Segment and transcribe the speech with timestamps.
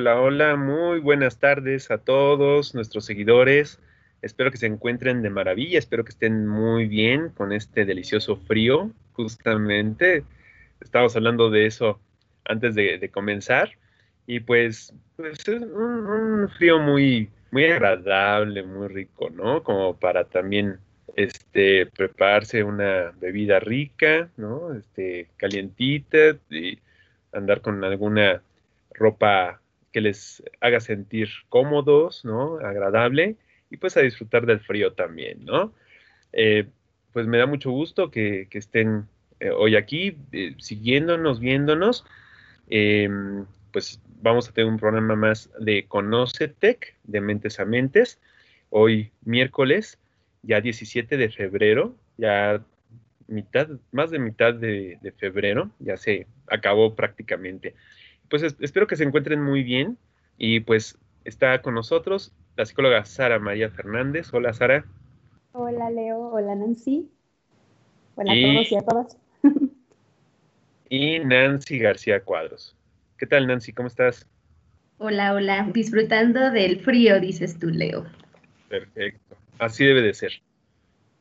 [0.00, 3.78] Hola, hola, muy buenas tardes a todos nuestros seguidores.
[4.22, 8.92] Espero que se encuentren de maravilla, espero que estén muy bien con este delicioso frío.
[9.12, 10.24] Justamente
[10.80, 12.00] estábamos hablando de eso
[12.46, 13.72] antes de, comenzar.
[14.26, 19.62] Y pues, pues es un, frío muy, muy agradable, muy rico, ¿no?
[19.62, 20.78] Como para también
[21.14, 24.72] este, prepararse una bebida rica, ¿no?
[24.72, 26.78] Este, calientita y
[27.32, 28.40] andar con alguna
[28.94, 29.59] ropa
[29.92, 32.58] que les haga sentir cómodos, ¿no?
[32.58, 33.36] Agradable
[33.70, 35.72] y pues a disfrutar del frío también, ¿no?
[36.32, 36.66] Eh,
[37.12, 39.06] pues me da mucho gusto que, estén
[39.40, 42.04] eh, hoy aquí eh, siguiéndonos, viéndonos.
[42.68, 48.20] Em, pues vamos a tener un programa más de Conocetec, de Mentes a Mentes,
[48.68, 49.98] hoy miércoles,
[50.42, 52.62] ya 17 de febrero, ya
[53.26, 57.74] mitad, más de mitad de febrero, ya se acabó prácticamente
[58.30, 59.98] pues espero que se encuentren muy bien
[60.38, 64.32] y pues está con nosotros la psicóloga Sara María Fernández.
[64.32, 64.86] Hola Sara.
[65.52, 67.10] Hola Leo, hola Nancy.
[68.14, 69.18] Hola a todos y a todas.
[70.88, 72.76] y Nancy García Cuadros.
[73.18, 73.72] ¿Qué tal Nancy?
[73.72, 74.26] ¿Cómo estás?
[74.98, 75.68] Hola, hola.
[75.72, 78.06] Disfrutando del frío, dices tú, Leo.
[78.68, 79.36] Perfecto.
[79.58, 80.32] Así debe de ser.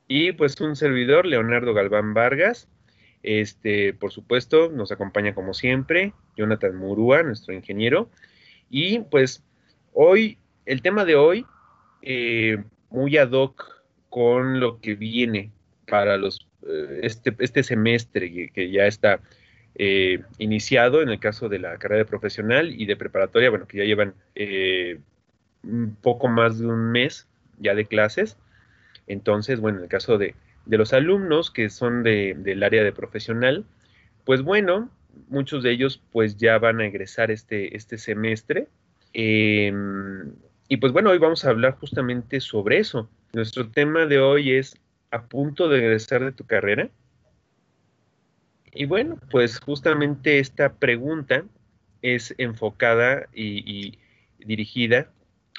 [0.07, 2.67] Y pues un servidor, Leonardo Galván Vargas.
[3.23, 8.09] Este, por supuesto, nos acompaña como siempre Jonathan Murúa, nuestro ingeniero.
[8.69, 9.43] Y pues
[9.93, 11.45] hoy, el tema de hoy,
[12.01, 15.51] eh, muy ad hoc con lo que viene
[15.87, 19.19] para los, eh, este, este, semestre que, ya está
[19.75, 23.83] eh, iniciado en el caso de la carrera profesional y de preparatoria, bueno, que ya
[23.83, 24.13] llevan
[25.63, 27.27] un poco más de un mes
[27.59, 28.37] ya de clases.
[29.07, 30.35] Entonces, bueno, en el caso de,
[30.69, 33.65] de los alumnos que son del área de profesional,
[34.23, 34.91] pues bueno,
[35.27, 38.67] muchos de ellos pues ya van a egresar este, este semestre.
[39.13, 40.31] Em,
[40.67, 43.09] y pues bueno, hoy vamos a hablar justamente sobre eso.
[43.33, 44.77] Nuestro tema de hoy es
[45.09, 46.91] a punto de egresar de tu carrera.
[48.71, 51.45] Y bueno, pues justamente esta pregunta
[52.03, 53.97] es enfocada y
[54.37, 55.09] dirigida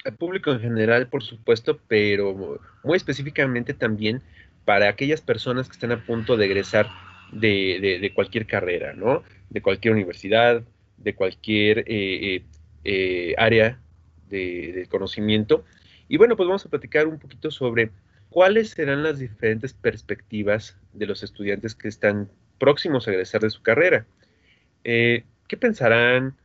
[0.05, 4.21] al público en general, por supuesto, pero muy específicamente también
[4.65, 6.87] para aquellas personas que están a punto de egresar
[7.31, 9.23] de, cualquier carrera, ¿no?
[9.49, 10.63] De cualquier universidad,
[10.97, 12.43] de cualquier eh, eh,
[12.83, 13.79] eh, área
[14.29, 15.65] de, conocimiento.
[16.07, 17.91] Y bueno, pues vamos a platicar un poquito sobre
[18.29, 22.29] cuáles serán las diferentes perspectivas de los estudiantes que están
[22.59, 24.05] próximos a egresar de su carrera.
[24.83, 26.35] ¿Qué pensarán?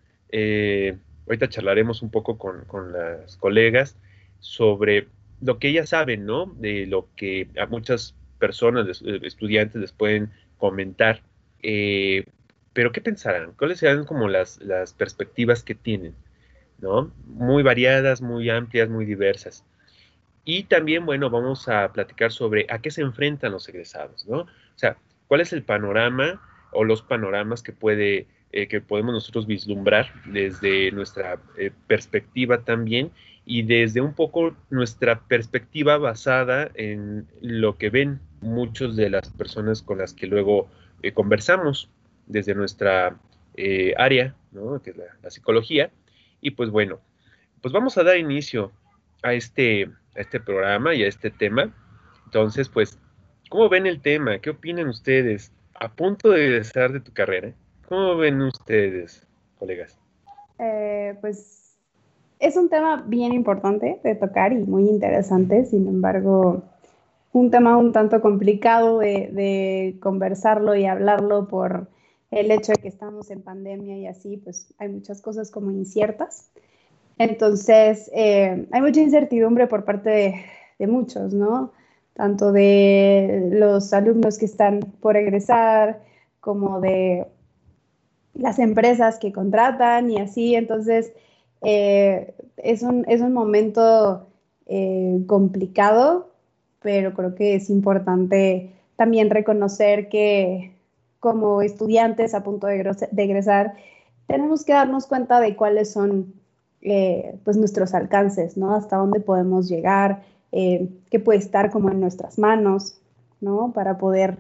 [1.27, 3.97] ahorita charlaremos un poco con, con las colegas
[4.39, 5.09] sobre
[5.41, 6.47] lo que ellas saben, ¿no?
[6.59, 11.23] De lo que a muchas personas, eh, estudiantes, les pueden comentar.
[11.63, 12.25] Eh,
[12.73, 13.53] pero, ¿qué pensarán?
[13.53, 14.59] ¿Cuáles serán como las,
[14.97, 16.15] perspectivas que tienen?
[16.79, 17.11] ¿No?
[17.27, 19.65] Muy variadas, muy amplias, muy diversas.
[20.45, 24.41] Y también, bueno, vamos a platicar sobre a qué se enfrentan los egresados, ¿no?
[24.41, 24.97] O sea,
[25.27, 26.41] cuál es el panorama
[26.73, 31.41] o los panoramas que puede eh, que podemos nosotros vislumbrar desde nuestra
[31.89, 33.11] perspectiva también
[33.49, 39.83] y desde un poco nuestra perspectiva basada en lo que ven muchos de las personas
[39.83, 40.69] con las que luego
[41.03, 41.89] eh, conversamos
[42.27, 43.17] desde nuestra
[43.57, 44.83] eh, área, ¿no?
[44.83, 45.93] que es la, psicología.
[46.41, 46.99] Y pues bueno,
[47.63, 48.73] pues vamos a dar inicio
[49.23, 49.85] a este,
[50.17, 51.73] a este programa y a este tema.
[52.25, 52.99] Entonces, pues,
[53.49, 54.41] ¿cómo ven el tema?
[54.41, 55.53] ¿Qué opinan ustedes?
[55.75, 57.53] A punto de egresar de tu carrera,
[57.89, 59.25] ¿cómo ven ustedes,
[59.59, 59.97] colegas?
[60.59, 61.66] Eh, pues
[62.39, 66.63] es un tema bien importante de tocar y muy interesante, sin embargo,
[67.33, 71.89] un tema un tanto complicado de, conversarlo y hablarlo por
[72.31, 76.51] el hecho de que estamos en pandemia y así, pues hay muchas cosas como inciertas.
[77.19, 80.35] Entonces, eh, hay mucha incertidumbre por parte de,
[80.79, 81.73] de, muchos, ¿no?
[82.13, 86.03] Tanto de los alumnos que están por egresar,
[86.41, 87.27] como de
[88.35, 90.55] las empresas que contratan y así.
[90.55, 91.13] Entonces,
[91.63, 94.27] eh, es, un, es, un, momento
[94.67, 96.31] eh, complicado,
[96.81, 100.75] pero creo que es importante también reconocer que
[101.21, 102.85] como estudiantes a punto de,
[103.17, 103.75] egresar,
[104.27, 106.35] tenemos que darnos cuenta de cuáles son
[106.83, 108.75] eh, pues nuestros alcances, ¿no?
[108.75, 112.99] Hasta dónde podemos llegar, qué puede estar como en nuestras manos,
[113.41, 113.73] ¿no?
[113.73, 114.39] Para poder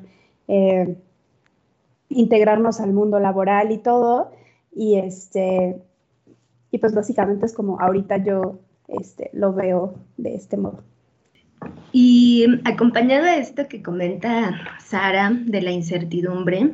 [2.08, 4.30] integrarnos al mundo laboral y todo.
[4.74, 5.82] Y este,
[6.76, 10.82] y pues básicamente es como ahorita yo este, lo veo de este modo.
[11.90, 16.72] Y acompañado a esto que comenta Sara de la incertidumbre,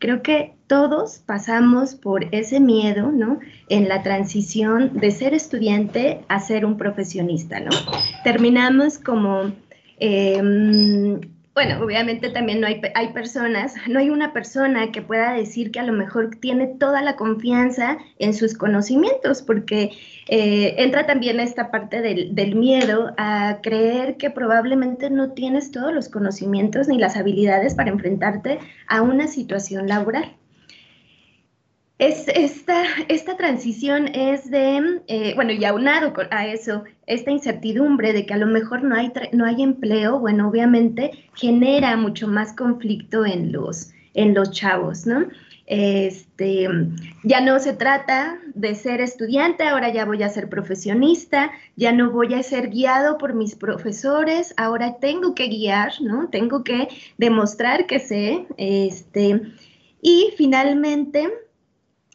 [0.00, 3.38] creo que todos pasamos por ese miedo, ¿no?
[3.68, 7.70] En la transición de ser estudiante a ser un profesionista, ¿no?
[8.24, 9.52] Terminamos como
[10.00, 11.20] eh,
[11.56, 15.80] bueno, obviamente también no hay, hay personas, no hay una persona que pueda decir que
[15.80, 19.92] a lo mejor tiene toda la confianza en sus conocimientos, porque
[20.28, 25.94] eh, entra también esta parte del, del, miedo a creer que probablemente no tienes todos
[25.94, 30.36] los conocimientos ni las habilidades para enfrentarte a una situación laboral.
[31.98, 38.26] Es esta, esta transición es de, eh, bueno, y aunado a eso, esta incertidumbre de
[38.26, 43.24] que a lo mejor no hay, no hay empleo, bueno, obviamente genera mucho más conflicto
[43.24, 45.26] en los, en los chavos, ¿no?
[45.64, 46.68] Este,
[47.24, 52.10] ya no se trata de ser estudiante, ahora ya voy a ser profesionista, ya no
[52.10, 56.28] voy a ser guiado por mis profesores, ahora tengo que guiar, ¿no?
[56.28, 59.40] Tengo que demostrar que sé, este,
[60.02, 61.32] y finalmente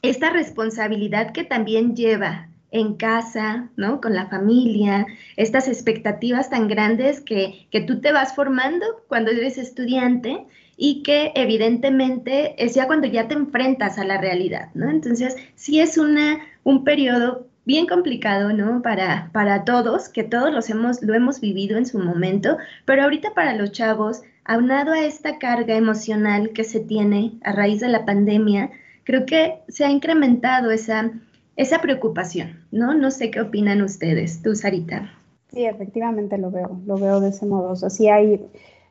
[0.01, 3.99] esta responsabilidad que también lleva en casa, ¿no?
[3.99, 5.05] Con la familia,
[5.35, 10.45] estas expectativas tan grandes que, que tú te vas formando cuando eres estudiante
[10.77, 14.89] y que evidentemente es ya cuando ya te enfrentas a la realidad, ¿no?
[14.89, 18.81] Entonces, sí es una, un periodo bien complicado, ¿no?
[18.81, 23.33] Para, para todos, que todos los hemos, lo hemos vivido en su momento, pero ahorita
[23.33, 28.05] para los chavos, aunado a esta carga emocional que se tiene a raíz de la
[28.05, 28.71] pandemia,
[29.03, 31.11] creo que se ha incrementado esa,
[31.55, 32.93] esa preocupación, ¿no?
[32.93, 35.11] No sé qué opinan ustedes, tú, Sarita.
[35.51, 37.71] Sí, efectivamente lo veo, lo veo de ese modo.
[37.71, 38.41] O sea, sí hay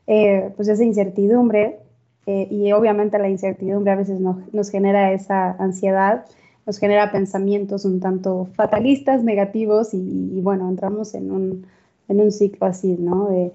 [0.07, 1.79] eh, pues esa incertidumbre
[2.27, 6.25] eh, y obviamente la incertidumbre a veces nos, genera esa ansiedad,
[6.65, 11.65] nos genera pensamientos un tanto fatalistas, negativos y, bueno, entramos en un,
[12.07, 13.29] en un ciclo así, ¿no?
[13.29, 13.51] De,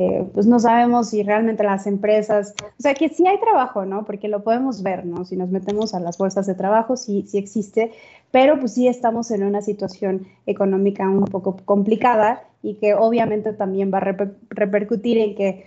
[0.00, 4.04] eh, pues no sabemos si realmente las empresas, o sea, que sí hay trabajo, ¿no?
[4.04, 5.24] Porque lo podemos ver, ¿no?
[5.24, 7.90] Si nos metemos a las bolsas de trabajo, sí, sí existe,
[8.30, 13.92] pero pues sí estamos en una situación económica un poco complicada y que obviamente también
[13.92, 14.14] va a
[14.50, 15.66] repercutir en que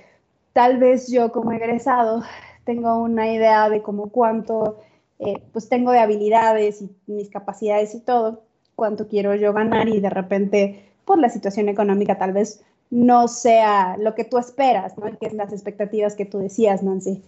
[0.53, 2.23] tal vez yo como egresado
[2.63, 4.77] tengo una idea de como cuánto
[5.19, 8.43] eh, pues tengo de habilidades y mis capacidades y todo,
[8.75, 13.95] cuánto quiero yo ganar y de repente por la situación económica tal vez no sea
[13.97, 15.05] lo que tú esperas, ¿no?
[15.17, 17.23] Que es las expectativas que tú decías, Nancy.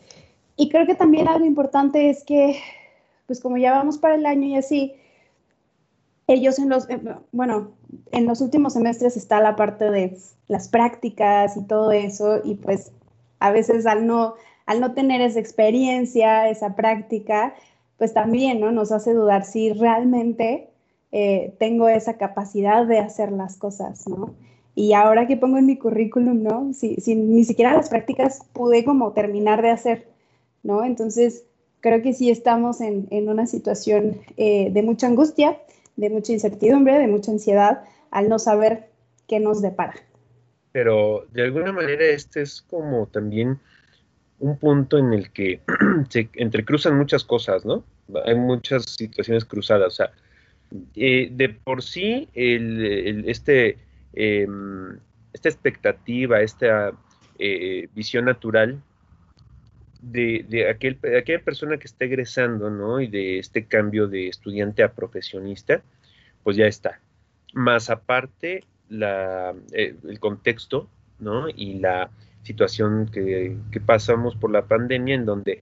[0.58, 2.60] Y creo que también algo importante es que,
[3.26, 4.94] pues como ya vamos para el año y así,
[6.28, 6.88] ellos en los,
[7.32, 7.72] bueno,
[8.12, 10.18] en los últimos semestres está la parte de
[10.48, 12.92] las prácticas y todo eso, y pues
[13.40, 14.36] a veces al no,
[14.66, 17.56] al no tener esa experiencia, esa práctica,
[17.98, 18.72] pues también, ¿no?
[18.72, 20.70] Nos hace dudar si realmente
[21.14, 24.34] eh, tengo esa capacidad de hacer las cosas, ¿no?
[24.76, 26.74] Y ahora que pongo en mi currículum, ¿no?
[26.74, 30.08] Si, ni siquiera las prácticas pude como terminar de hacer,
[30.64, 30.84] ¿no?
[30.84, 31.46] Entonces,
[31.82, 35.58] creo que sí estamos en, en una situación eh, de mucha angustia,
[35.96, 38.90] de mucha incertidumbre, de mucha ansiedad al no saber
[39.28, 39.94] qué nos depara.
[40.72, 43.60] Pero de alguna manera este es como también
[44.40, 45.62] un punto en el que
[46.10, 47.84] se entrecruzan muchas cosas, ¿no?
[48.26, 49.88] Hay muchas situaciones cruzadas.
[49.88, 50.12] O sea,
[50.96, 53.78] eh, de por sí este
[54.14, 54.98] Em,
[55.34, 56.94] esta expectativa, esta
[57.40, 58.82] eh, visión natural
[60.02, 63.00] de, aquel, aquella persona que está egresando, ¿no?
[63.00, 65.82] Y de este cambio de estudiante a profesionista,
[66.44, 67.00] pues ya está.
[67.54, 70.90] Más aparte, la, eh, el contexto,
[71.20, 71.48] ¿no?
[71.50, 72.12] Y la
[72.44, 75.62] situación que, pasamos por la pandemia, en donde,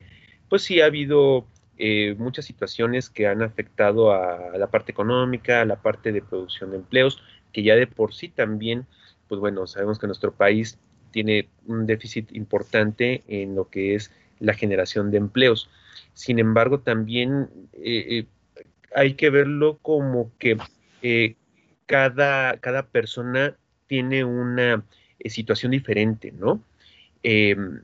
[0.50, 1.46] pues sí ha habido
[1.78, 6.72] eh, muchas situaciones que han afectado a, la parte económica, a la parte de producción
[6.72, 8.86] de empleos, que ya de por sí también,
[9.28, 10.78] pues bueno, sabemos que nuestro país
[11.12, 15.70] tiene un déficit importante en lo que es la generación de empleos.
[16.14, 18.26] Sin embargo, también eh, eh,
[18.96, 20.58] hay que verlo como que
[21.02, 21.36] eh,
[21.86, 23.56] cada, cada, persona
[23.88, 24.84] tiene una
[25.26, 26.64] situación diferente, ¿no?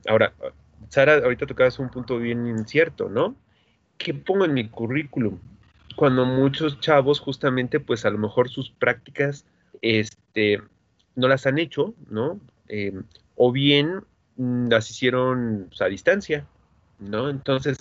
[0.08, 0.32] ahora,
[0.88, 3.36] Sara, ahorita tocabas un punto bien incierto, ¿no?
[3.98, 5.38] ¿Qué pongo en mi currículum?
[5.96, 9.44] Cuando muchos chavos justamente, pues a lo mejor sus prácticas
[9.82, 10.60] este,
[11.16, 12.40] no las han hecho, ¿no?
[12.68, 12.92] Eh,
[13.36, 14.02] o bien
[14.36, 16.46] mm, las hicieron pues, a distancia,
[16.98, 17.30] ¿no?
[17.30, 17.78] Entonces,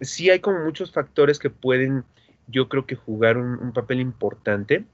[0.00, 2.04] sí hay como muchos factores que pueden
[2.46, 4.84] yo creo que jugar un, papel importante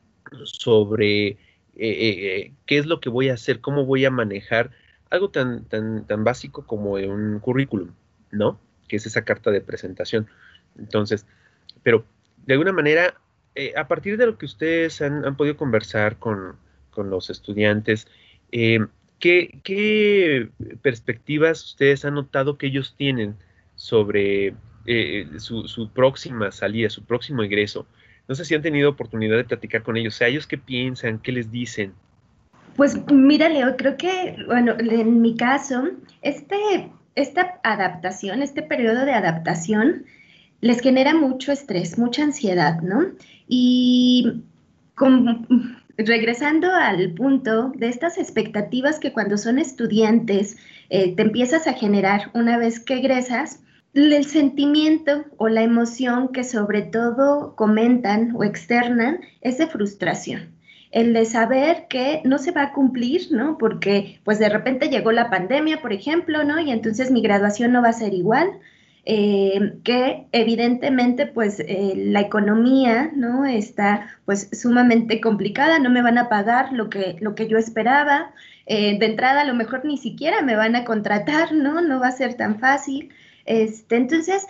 [0.45, 1.37] sobre
[1.77, 4.71] qué es lo que voy a hacer, cómo voy a manejar
[5.11, 7.91] algo tan, tan, tan básico como un currículum,
[8.31, 8.61] ¿no?
[8.89, 10.29] Que es esa carta de presentación.
[10.79, 11.27] Entonces,
[11.83, 12.05] pero
[12.47, 13.15] de alguna manera,
[13.55, 16.57] eh, a partir de lo que ustedes han, podido conversar con,
[16.97, 18.07] los estudiantes,
[18.53, 18.79] eh,
[19.19, 20.51] ¿qué,
[20.83, 23.37] perspectivas ustedes han notado que ellos tienen
[23.75, 24.55] sobre
[24.87, 27.87] eh, su, próxima salida, su próximo ingreso?
[28.29, 31.51] No sé si han tenido oportunidad de platicar con ellos, ellos qué piensan, qué les
[31.51, 31.95] dicen.
[32.77, 35.91] Pues mira, Leo, creo que, bueno, en mi caso,
[36.23, 40.05] este, esta adaptación, este periodo de adaptación,
[40.61, 43.07] les genera mucho estrés, mucha ansiedad, ¿no?
[43.49, 44.43] Y
[45.97, 50.59] regresando al punto de estas expectativas que cuando son estudiantes
[50.91, 53.61] eh, te empiezas a generar una vez que egresas,
[53.95, 60.55] el sentimiento o la emoción que sobre todo comentan o externan es de frustración.
[60.93, 63.59] El de saber que no se va a cumplir, ¿no?
[63.59, 66.61] Porque pues de repente llegó la pandemia, por ejemplo, ¿no?
[66.61, 68.51] Y entonces mi graduación no va a ser igual
[69.13, 76.17] eh, que evidentemente pues eh, la economía no está pues sumamente complicada, no me van
[76.17, 78.33] a pagar lo que, lo que yo esperaba,
[78.67, 81.81] eh, de entrada a lo mejor ni siquiera me van a contratar, ¿no?
[81.81, 83.11] No va a ser tan fácil.
[83.47, 84.47] Este, entonces,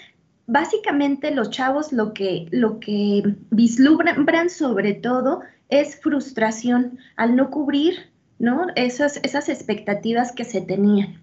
[0.46, 5.40] básicamente los chavos lo que, lo que vislumbran sobre todo
[5.70, 8.66] es frustración al no cubrir ¿no?
[8.74, 11.22] Esas, esas expectativas que se tenían.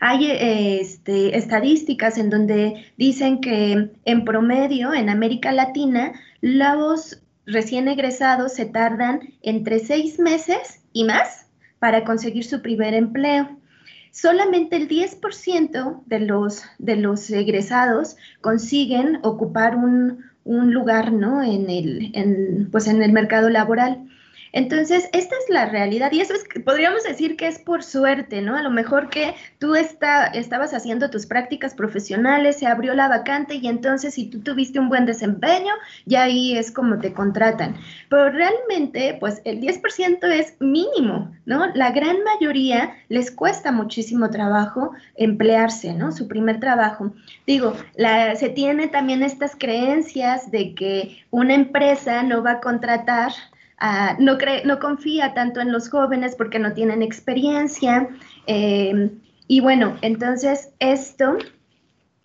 [0.00, 8.52] Hay este, estadísticas en donde dicen que en promedio en América Latina los recién egresados
[8.52, 11.46] se tardan entre seis meses y más
[11.78, 13.58] para conseguir su primer empleo.
[14.10, 21.42] Solamente el 10% de los, de los egresados consiguen ocupar un, lugar ¿no?
[21.42, 24.07] en, el, pues en el mercado laboral.
[24.52, 28.56] Entonces, esta es la realidad y eso es, podríamos decir que es por suerte, ¿no?
[28.56, 33.54] A lo mejor que tú está, estabas haciendo tus prácticas profesionales, se abrió la vacante
[33.56, 35.72] y entonces si tú tuviste un buen desempeño,
[36.06, 37.76] ya ahí es como te contratan.
[38.08, 41.66] Pero realmente, pues el 10% es mínimo, ¿no?
[41.74, 46.12] La gran mayoría les cuesta muchísimo trabajo emplearse, ¿no?
[46.12, 47.12] Su primer trabajo.
[47.46, 47.74] Digo,
[48.36, 53.32] se tiene también estas creencias de que una empresa no va a contratar
[53.80, 58.08] Ah, no, cree, no confía tanto en los jóvenes porque no tienen experiencia.
[58.46, 59.10] Eh,
[59.46, 61.38] y bueno, entonces esto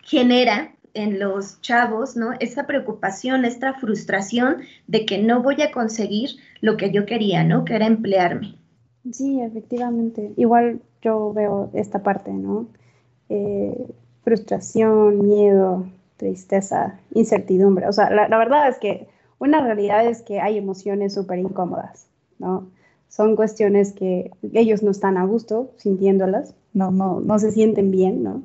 [0.02, 2.32] genera en los chavos, ¿no?
[2.40, 6.30] Esta preocupación, esta frustración de que no voy a conseguir
[6.60, 7.64] lo que yo quería, ¿no?
[7.64, 8.56] Que era emplearme.
[9.12, 10.32] Sí, efectivamente.
[10.36, 12.68] Igual yo veo esta parte, ¿no?
[13.28, 13.92] Eh,
[14.22, 17.86] frustración, miedo, tristeza, incertidumbre.
[17.86, 19.08] O sea, la verdad es que
[19.44, 22.06] una realidad es que hay emociones súper incómodas,
[22.38, 22.68] ¿no?
[23.08, 28.22] Son cuestiones que ellos no están a gusto sintiéndolas, no, no, no se sienten bien,
[28.22, 28.42] ¿no?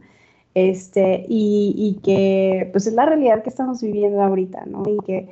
[0.54, 4.84] Este, y, y, que pues es la realidad que estamos viviendo ahorita, ¿no?
[4.88, 5.30] Y que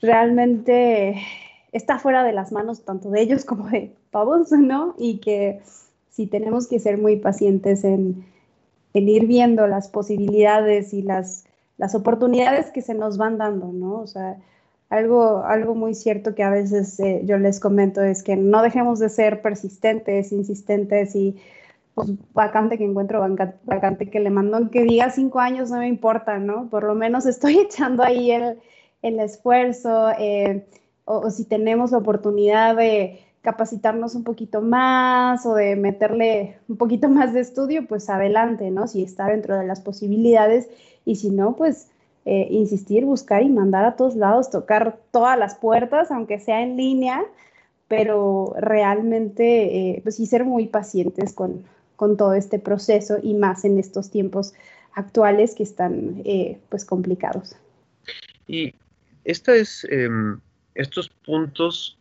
[0.00, 1.16] realmente
[1.72, 4.94] está fuera de las manos tanto de ellos como de todos, ¿no?
[4.98, 5.60] Y que
[6.10, 8.24] si tenemos que ser muy pacientes en,
[8.94, 11.46] en ir viendo las posibilidades y las,
[11.78, 14.00] las oportunidades que se nos van dando, ¿no?
[14.00, 14.38] O sea,
[14.92, 18.98] algo, algo muy cierto que a veces eh, yo les comento es que no dejemos
[18.98, 21.40] de ser persistentes, insistentes y
[21.94, 23.26] pues vacante que encuentro,
[23.64, 26.68] vacante que le mando, que diga cinco años no me importa, ¿no?
[26.68, 28.58] Por lo menos estoy echando ahí el,
[29.00, 30.66] el esfuerzo eh,
[31.06, 36.76] o, o, si tenemos la oportunidad de capacitarnos un poquito más o de meterle un
[36.76, 38.86] poquito más de estudio, pues adelante, ¿no?
[38.86, 40.68] Si está dentro de las posibilidades
[41.06, 41.88] y si no, pues
[42.24, 46.76] eh, insistir, buscar y mandar a todos lados, tocar todas las puertas, aunque sea en
[46.76, 47.24] línea,
[47.88, 51.64] pero realmente, eh, pues sí ser muy pacientes con,
[51.96, 54.54] con, todo este proceso y más en estos tiempos
[54.92, 57.56] actuales que están eh, pues complicados.
[58.46, 58.72] Y
[59.24, 60.38] esta es, em,
[60.76, 61.98] estos puntos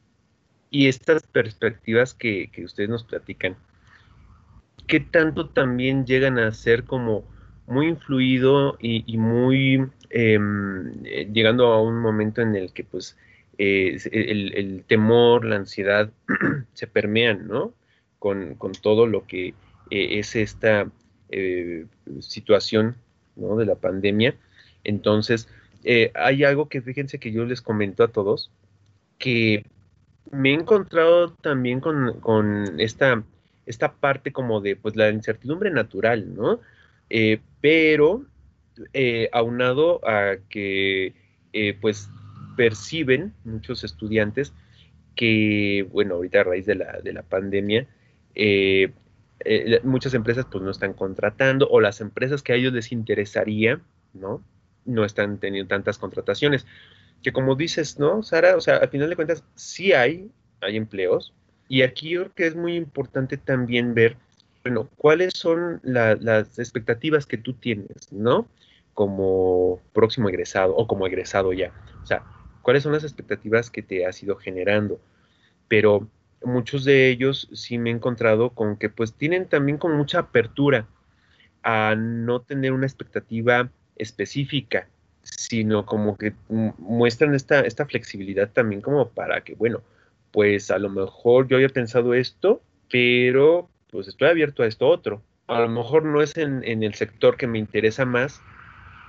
[0.70, 3.58] y estas perspectivas que, que ustedes nos platican,
[4.86, 7.24] ¿qué tanto también llegan a ser como
[7.72, 13.18] muy influido y, muy em, eh, llegando a un momento en el que pues
[13.58, 16.12] eh, el, temor, la ansiedad
[16.74, 17.74] se permean, ¿no?
[18.20, 19.56] Con, todo lo que
[19.90, 20.88] eh, es esta
[22.20, 22.98] situación,
[23.38, 23.56] ¿no?
[23.56, 24.36] De la pandemia.
[24.84, 25.48] Entonces,
[26.14, 28.52] hay algo que fíjense que yo les comento a todos,
[29.18, 29.66] que
[30.30, 33.24] me he encontrado también con, con esta,
[33.66, 36.60] esta parte como de pues la incertidumbre natural, ¿no?
[37.14, 38.26] Eh, pero
[38.94, 41.14] eh, aunado a que
[41.52, 42.10] eh, pues
[42.56, 44.54] perciben muchos estudiantes
[45.16, 47.86] que, bueno, ahorita a raíz de la, de la pandemia,
[48.34, 48.92] eh,
[49.44, 53.82] eh, muchas empresas pues no están contratando o las empresas que a ellos les interesaría,
[54.14, 54.44] ¿no?
[54.86, 56.66] No están teniendo tantas contrataciones.
[57.22, 58.56] Que como dices, ¿no, Sara?
[58.56, 61.34] O sea, al final de cuentas sí hay, hay empleos.
[61.68, 64.18] Y aquí yo creo que es muy importante también ver,
[64.64, 68.48] bueno, cuáles son las expectativas que tú tienes, ¿no?
[68.94, 71.72] Como próximo egresado o como egresado ya.
[72.04, 72.24] O sea,
[72.62, 75.00] cuáles son las expectativas que te has ido generando.
[75.68, 76.08] Pero
[76.44, 80.88] muchos de ellos sí me he encontrado con que pues tienen también como mucha apertura
[81.64, 84.88] a no tener una expectativa específica,
[85.22, 89.82] sino como que muestran esta, esta flexibilidad también como para que, bueno,
[90.32, 95.22] pues a lo mejor yo había pensado esto, pero pues estoy abierto a esto otro.
[95.48, 98.42] A lo mejor no es en, el sector que me interesa más,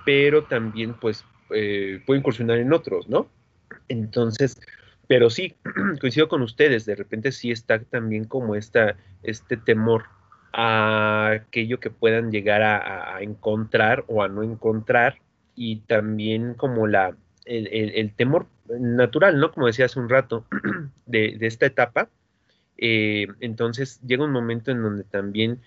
[0.04, 1.24] pero también pues
[1.54, 3.28] eh, puedo incursionar en otros, ¿no?
[3.88, 4.60] Entonces,
[5.06, 5.54] pero sí,
[6.00, 10.04] coincido con ustedes, de repente sí está también como esta, este temor
[10.52, 15.18] a aquello que puedan llegar a, encontrar o a no encontrar
[15.54, 19.52] y también como la, el, temor natural, ¿no?
[19.52, 20.44] Como decía hace un rato,
[21.06, 22.08] de, esta etapa.
[22.78, 25.60] Eh, entonces llega un momento en donde también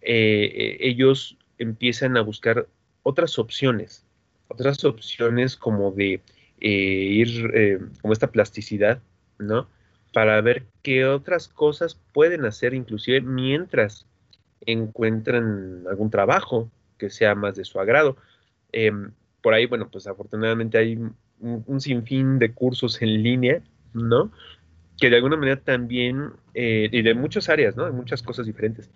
[0.00, 2.66] eh, eh, ellos empiezan a buscar
[3.02, 4.04] otras opciones,
[4.48, 6.20] otras opciones como de
[6.60, 9.00] eh, ir eh, como esta plasticidad,
[9.38, 9.68] ¿no?
[10.12, 14.06] Para ver qué otras cosas pueden hacer inclusive mientras
[14.64, 18.16] encuentran algún trabajo que sea más de su agrado.
[18.72, 20.98] Em, por ahí, bueno, pues afortunadamente hay
[21.40, 23.60] un, sinfín de cursos en línea,
[23.92, 24.32] ¿no?
[25.00, 27.84] Que de alguna manera también, eh, y de muchas áreas, ¿no?
[27.84, 28.90] De muchas cosas diferentes,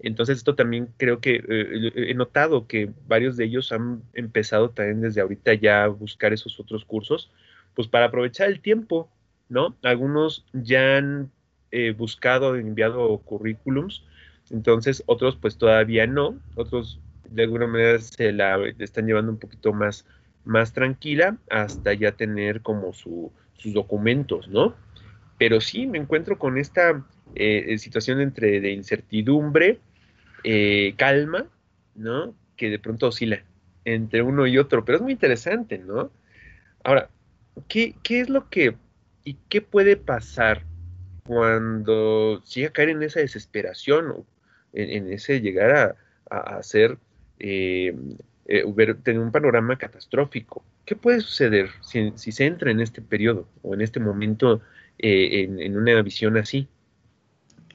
[0.00, 5.00] entonces esto también creo que eh, he notado que varios de ellos han empezado también
[5.00, 7.30] desde ahorita ya a buscar esos otros cursos,
[7.74, 9.08] pues para aprovechar el tiempo,
[9.48, 9.76] ¿no?
[9.82, 11.30] Algunos ya han
[11.70, 14.04] eh, buscado, enviado currículums,
[14.50, 17.00] entonces otros pues todavía no, otros
[17.30, 20.04] de alguna manera se la están llevando un poquito más,
[20.44, 23.32] más tranquila hasta ya tener como sus
[23.72, 24.74] documentos, ¿no?
[25.38, 29.80] Pero sí me encuentro con esta eh, situación entre de incertidumbre,
[30.44, 31.46] eh, calma,
[31.94, 32.34] ¿no?
[32.56, 33.42] Que de pronto oscila
[33.84, 36.10] entre uno y otro, pero es muy interesante, ¿no?
[36.82, 37.08] Ahora,
[37.68, 38.76] ¿qué, es lo que
[39.24, 40.62] y qué puede pasar
[41.26, 44.26] cuando llega a caer en esa desesperación o
[44.72, 45.96] en, ese llegar a,
[46.30, 46.98] a, hacer,
[47.38, 47.94] eh,
[49.02, 50.64] tener un panorama catastrófico?
[50.84, 54.60] ¿Qué puede suceder si, se entra en este periodo o en este momento
[54.98, 56.68] en, una visión así?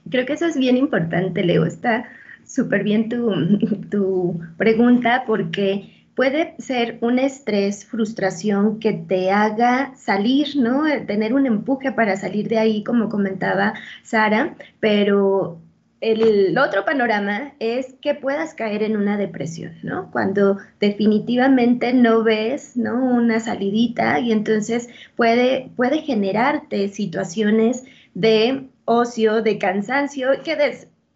[0.09, 1.65] Creo que eso es bien importante, Leo.
[1.65, 2.09] Está
[2.45, 3.31] súper bien tu,
[3.91, 10.83] tu pregunta porque puede ser un estrés, frustración que te haga salir, ¿no?
[11.05, 15.61] Tener un empuje para salir de ahí, como comentaba Sara, pero
[16.01, 20.09] el otro panorama es que puedas caer en una depresión, ¿no?
[20.11, 22.95] Cuando definitivamente no ves, ¿no?
[22.95, 27.83] Una salidita y entonces puede, puede generarte situaciones
[28.13, 30.55] de ocio, de cansancio, que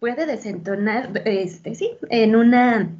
[0.00, 2.90] puede desentonar, este, sí, en una,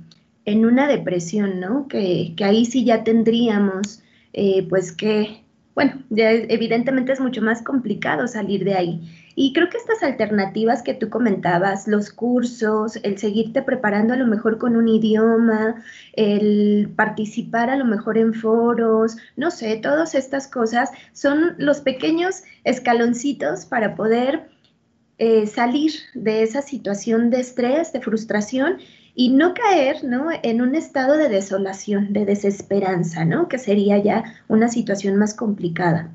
[0.46, 1.86] en una depresión, ¿no?
[1.86, 5.42] Que, ahí sí ya tendríamos, eh, pues que,
[5.74, 9.00] bueno, ya evidentemente es mucho más complicado salir de ahí.
[9.36, 14.26] Y creo que estas alternativas que tú comentabas, los cursos, el seguirte preparando a lo
[14.26, 20.46] mejor con un idioma, el participar a lo mejor en foros, no sé, todas estas
[20.46, 24.48] cosas son los pequeños escaloncitos para poder
[25.18, 28.78] eh, salir de esa situación de estrés, de frustración
[29.14, 30.26] y no caer ¿no?
[30.42, 33.48] en un estado de desolación, de desesperanza, ¿no?
[33.48, 36.10] que sería ya una situación más complicada.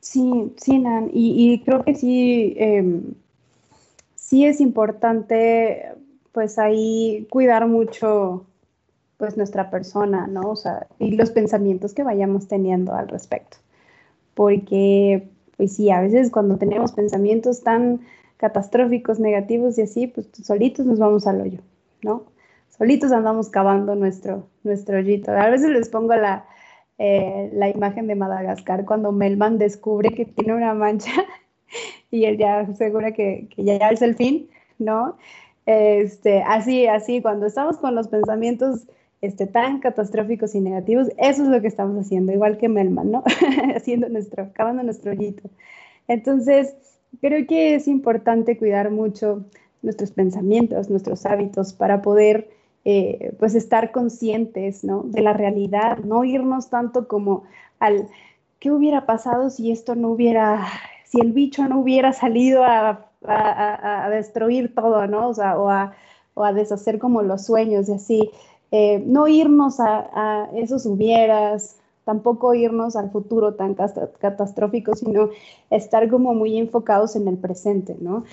[0.00, 3.14] Sí, sí, Nan, y, creo que sí, em,
[4.14, 5.92] sí es importante
[6.32, 8.46] pues ahí cuidar mucho
[9.16, 10.40] pues nuestra persona, ¿no?
[10.52, 13.58] O sea, y los pensamientos que vayamos teniendo al respecto.
[14.34, 18.00] Porque, pues sí, a veces cuando tenemos pensamientos tan
[18.38, 21.60] catastróficos, negativos y así, pues solitos nos vamos al hoyo,
[22.02, 22.24] ¿no?
[22.70, 25.32] Solitos andamos cavando nuestro, nuestro hoyito.
[25.32, 26.46] A veces les pongo la,
[27.02, 31.10] eh, la imagen de Madagascar cuando Melman descubre que tiene una mancha
[32.10, 35.16] y él ya asegura que, que ya es el fin, ¿no?
[35.64, 38.86] Este, así, así, cuando estamos con los pensamientos
[39.22, 43.24] este, tan catastróficos y negativos, eso es lo que estamos haciendo, igual que Melman, ¿no?
[43.74, 45.48] Haciendo nuestro, cavando nuestro hoyito.
[46.06, 46.76] Entonces,
[47.22, 49.46] creo que es importante cuidar mucho
[49.80, 52.50] nuestros pensamientos, nuestros hábitos para poder
[52.84, 55.02] eh, pues estar conscientes, ¿no?
[55.04, 57.44] De la realidad, no irnos tanto como
[57.78, 58.08] al,
[58.58, 60.66] ¿qué hubiera pasado si esto no hubiera,
[61.04, 63.06] si el bicho no hubiera salido a,
[64.10, 65.28] destruir todo, ¿no?
[65.28, 65.34] O
[66.34, 68.30] o a, deshacer como los sueños y así.
[68.72, 75.30] Eh, no irnos a, esos hubieras, tampoco irnos al futuro tan catastrófico, sino
[75.70, 78.24] estar como muy enfocados en el presente, ¿no?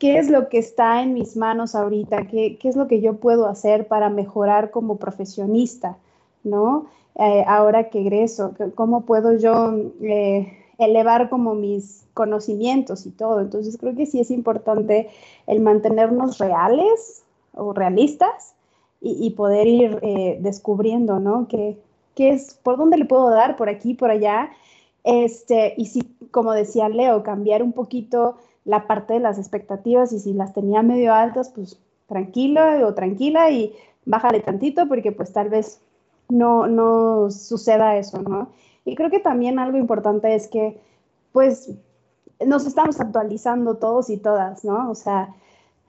[0.00, 3.46] Qué es lo que está en mis manos ahorita, qué, es lo que yo puedo
[3.46, 5.98] hacer para mejorar como profesionista,
[6.42, 6.86] ¿no?
[7.16, 13.40] Eh, ahora que egreso, cómo puedo yo eh, elevar como mis conocimientos y todo.
[13.40, 15.10] Entonces creo que sí es importante
[15.46, 17.22] el mantenernos reales
[17.54, 18.54] o realistas
[19.02, 21.46] y, poder ir eh, descubriendo, ¿no?
[21.48, 21.78] ¿Qué,
[22.14, 24.50] ¿Qué, es, por dónde le puedo dar, por aquí, por allá?
[25.04, 30.20] Este, y sí, como decía Leo, cambiar un poquito la parte de las expectativas y
[30.20, 35.48] si las tenía medio altas, pues tranquila o tranquila y bájale tantito porque pues tal
[35.48, 35.80] vez
[36.28, 38.48] no, no suceda eso, ¿no?
[38.84, 40.80] Y creo que también algo importante es que
[41.32, 41.70] pues
[42.44, 44.90] nos estamos actualizando todos y todas, ¿no?
[44.90, 45.34] O sea,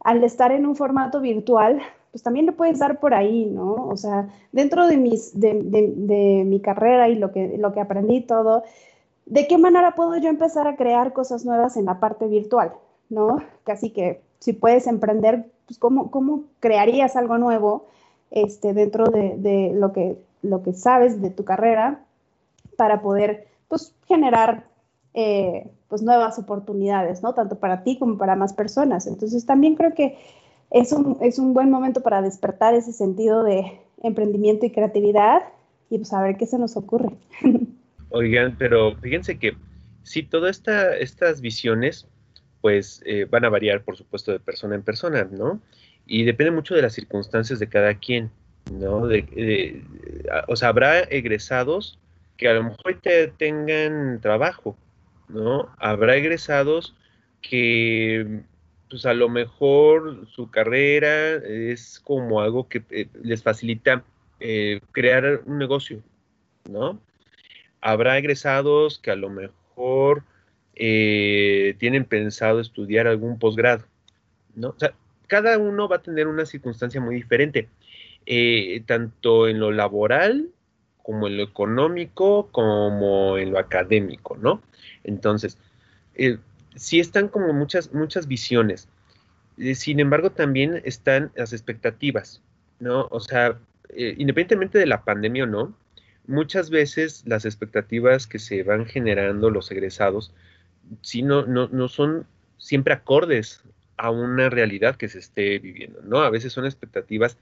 [0.03, 1.79] al estar en un formato virtual,
[2.11, 3.73] pues también le puedes dar por ahí, ¿no?
[3.73, 8.21] O sea, dentro de, mis, de, de mi carrera y lo que, lo que aprendí
[8.21, 8.63] todo,
[9.31, 12.73] ¿de qué manera puedo yo empezar a crear cosas nuevas en la parte virtual?
[13.09, 13.37] ¿No?
[13.63, 17.87] Casi que si puedes emprender, pues ¿cómo, cómo crearías algo nuevo
[18.29, 22.03] este, dentro de, lo, que, lo que sabes de tu carrera
[22.75, 24.65] para poder pues, generar
[25.13, 27.33] eh, pues, nuevas oportunidades, ¿no?
[27.33, 29.07] Tanto para ti como para más personas.
[29.07, 30.17] Entonces también creo que
[30.71, 35.43] es un, es un buen momento para despertar ese sentido de emprendimiento y creatividad
[35.89, 37.15] y pues a ver qué se nos ocurre.
[38.11, 39.55] Oigan, pero fíjense que
[40.03, 42.07] si todas esta, estas visiones,
[42.59, 45.61] pues eh, van a variar, por supuesto, de persona en persona, ¿no?
[46.05, 48.29] Y depende mucho de las circunstancias de cada quien,
[48.71, 49.07] ¿no?
[49.07, 49.83] De,
[50.47, 51.99] o sea, habrá egresados
[52.37, 54.75] que a lo mejor te tengan trabajo,
[55.29, 55.69] ¿no?
[55.77, 56.95] Habrá egresados
[57.41, 58.41] que,
[58.89, 64.03] pues a lo mejor su carrera es como algo que eh, les facilita
[64.39, 66.01] eh, crear un negocio,
[66.69, 66.99] ¿no?
[67.81, 70.23] Habrá egresados que a lo mejor
[70.75, 73.85] eh, tienen pensado estudiar algún posgrado,
[74.55, 74.69] ¿no?
[74.69, 74.93] O sea,
[75.27, 77.69] cada uno va a tener una circunstancia muy diferente,
[78.25, 80.49] eh, tanto en lo laboral
[81.03, 84.61] como en lo económico, como en lo académico, ¿no?
[85.03, 85.57] Entonces,
[86.15, 86.37] eh,
[86.75, 88.87] sí están como muchas, muchas visiones.
[89.75, 92.41] sin embargo, también están las expectativas,
[92.79, 93.07] ¿no?
[93.11, 93.59] O sea,
[93.93, 95.75] independientemente de la pandemia o no,
[96.31, 100.33] muchas veces las expectativas que se van generando los egresados,
[101.01, 102.25] sí, no, no, son
[102.57, 103.61] siempre acordes
[103.97, 106.21] a una realidad que se esté viviendo, ¿no?
[106.21, 107.37] A veces son expectativas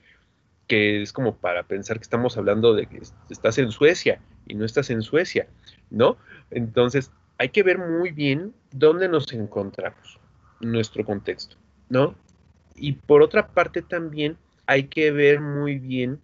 [0.67, 4.65] que es como para pensar que estamos hablando de que estás en Suecia y no
[4.65, 5.47] estás en Suecia,
[5.89, 6.17] ¿no?
[6.51, 10.19] Entonces, hay que ver muy bien dónde nos encontramos,
[10.59, 11.55] nuestro contexto,
[11.89, 12.15] ¿no?
[12.75, 16.19] Y por otra parte también hay que ver muy bien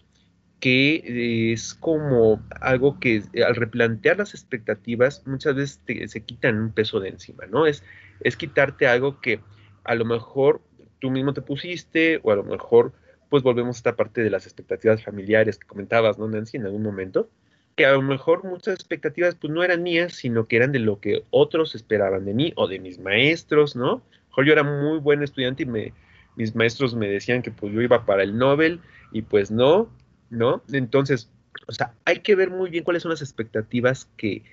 [0.59, 6.71] que es como algo que eh, al replantear las expectativas muchas veces se quitan un
[6.71, 7.67] peso de encima, ¿no?
[7.67, 7.83] Es,
[8.21, 9.39] es quitarte algo que
[9.83, 10.61] a lo mejor
[10.99, 12.93] tú mismo te pusiste o a lo mejor
[13.29, 16.83] pues volvemos a esta parte de las expectativas familiares que comentabas, ¿no, Nancy, en algún
[16.83, 17.29] momento?
[17.75, 20.99] Que a lo mejor muchas expectativas pues no eran mías, sino que eran de lo
[20.99, 24.01] que otros esperaban de mí o de mis maestros, ¿no?
[24.29, 25.93] Mejor yo era muy buen estudiante y me,
[26.35, 28.79] mis maestros me decían que pues yo iba para el Nobel
[29.11, 29.89] y pues no,
[30.29, 30.63] ¿no?
[30.71, 31.29] Entonces,
[31.67, 34.43] o sea, hay que ver muy bien cuáles son las expectativas que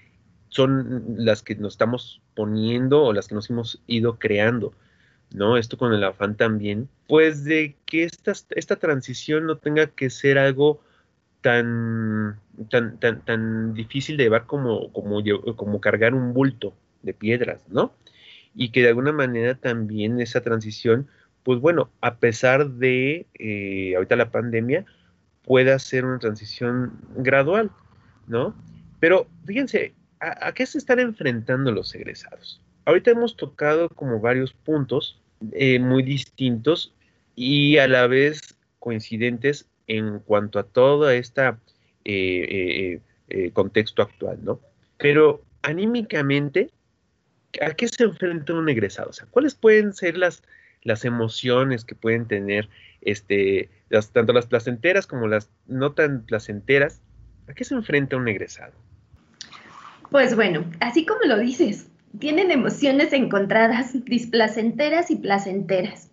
[0.49, 4.75] son las que nos estamos poniendo o las que nos hemos ido creando,
[5.33, 5.57] ¿no?
[5.57, 10.39] Esto con el afán también, pues de que esta, esta transición no tenga que ser
[10.39, 10.83] algo
[11.41, 12.39] tan,
[12.71, 15.23] tan, tan, tan difícil de llevar como, como,
[15.57, 17.93] como cargar un bulto de piedras, ¿no?
[18.55, 21.09] Y que de alguna manera también esa transición,
[21.43, 24.85] pues bueno, a pesar de eh, ahorita la pandemia,
[25.45, 27.71] pueda ser una transición gradual,
[28.27, 28.55] ¿no?
[29.01, 32.61] Pero fíjense, ¿a, qué se están enfrentando los egresados?
[32.85, 35.21] Ahorita hemos tocado como varios puntos
[35.53, 36.95] eh, muy distintos
[37.35, 38.41] y a la vez
[38.79, 41.43] coincidentes en cuanto a todo este
[43.53, 44.61] contexto actual, ¿no?
[44.99, 46.71] Pero anímicamente,
[47.61, 49.11] ¿a qué se enfrenta un egresado?
[49.11, 50.43] O sea, ¿cuáles pueden ser las,
[50.83, 52.69] las emociones que pueden tener
[53.01, 53.71] este,
[54.13, 57.01] tanto las placenteras como las no tan placenteras,
[57.49, 58.73] ¿a qué se enfrenta un egresado?
[60.11, 66.11] Pues bueno, así como lo dices, tienen emociones encontradas, displacenteras y placenteras.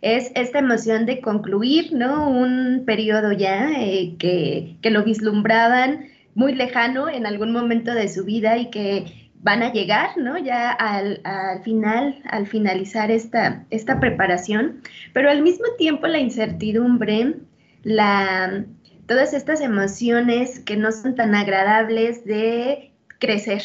[0.00, 2.28] es esta emoción de concluir, ¿no?
[2.28, 8.24] Un periodo ya eh, que, que lo vislumbraban muy lejano en algún momento de su
[8.24, 10.38] vida y que van a llegar, ¿no?
[10.38, 17.34] Ya al, al, final, al finalizar esta, esta preparación, pero al mismo tiempo la incertidumbre,
[17.82, 18.64] la,
[19.06, 23.62] todas estas emociones que no son tan agradables de crecer.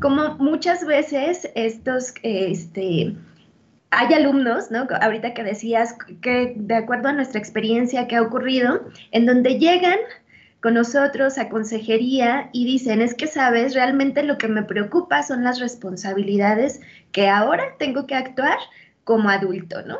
[0.00, 3.14] Como muchas veces estos, este,
[3.90, 4.86] hay alumnos, ¿no?
[5.00, 9.98] Ahorita que decías que de acuerdo a nuestra experiencia que ha ocurrido, en donde llegan
[10.60, 11.48] con nosotros a
[12.52, 16.80] y dicen, es que sabes, realmente lo que me preocupa son las responsabilidades
[17.12, 18.58] que ahora tengo que actuar
[19.04, 19.98] como adulto, ¿no?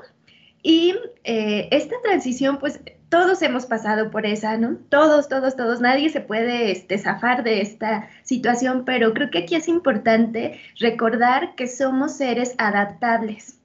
[0.63, 0.95] Y
[1.25, 4.77] eh, esta transición, pues todos hemos pasado por esa, ¿no?
[4.91, 9.55] Todos, todos, todos, nadie se puede este, zafar de esta situación, pero creo que aquí
[9.55, 13.59] es importante recordar que somos seres adaptables,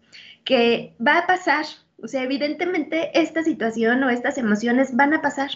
[0.45, 1.65] que va a pasar,
[2.01, 5.49] o sea, evidentemente esta situación o estas emociones van a pasar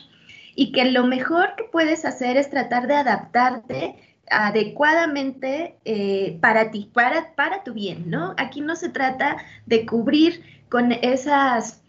[0.60, 3.96] y que lo mejor que puedes hacer es tratar de adaptarte
[4.30, 8.34] adecuadamente eh, para ti, para, para tu bien, ¿no?
[8.36, 11.82] Aquí no se trata de cubrir con esas,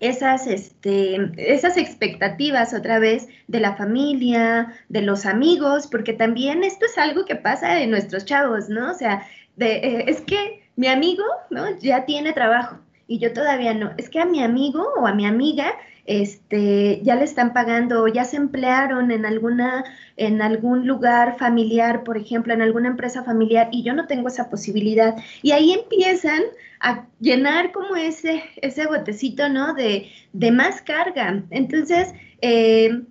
[0.00, 6.86] esas, este, esas expectativas otra vez de la familia, de los amigos, porque también esto
[6.86, 8.90] es algo que pasa en nuestros chavos, ¿no?
[8.90, 11.78] O sea, de, eh, es que mi amigo, ¿no?
[11.78, 13.92] Ya tiene trabajo y yo todavía no.
[13.98, 15.74] Es que a mi amigo o a mi amiga
[16.06, 19.84] este, ya le están pagando o ya se emplearon en alguna,
[20.16, 24.50] en algún lugar familiar, por ejemplo, en alguna empresa familiar, y yo no tengo esa
[24.50, 25.16] posibilidad.
[25.42, 26.42] Y ahí empiezan
[26.80, 29.74] a llenar como ese, ese botecito, ¿no?
[29.74, 31.42] De, de más carga.
[31.50, 32.12] Entonces,
[32.42, 33.02] eh,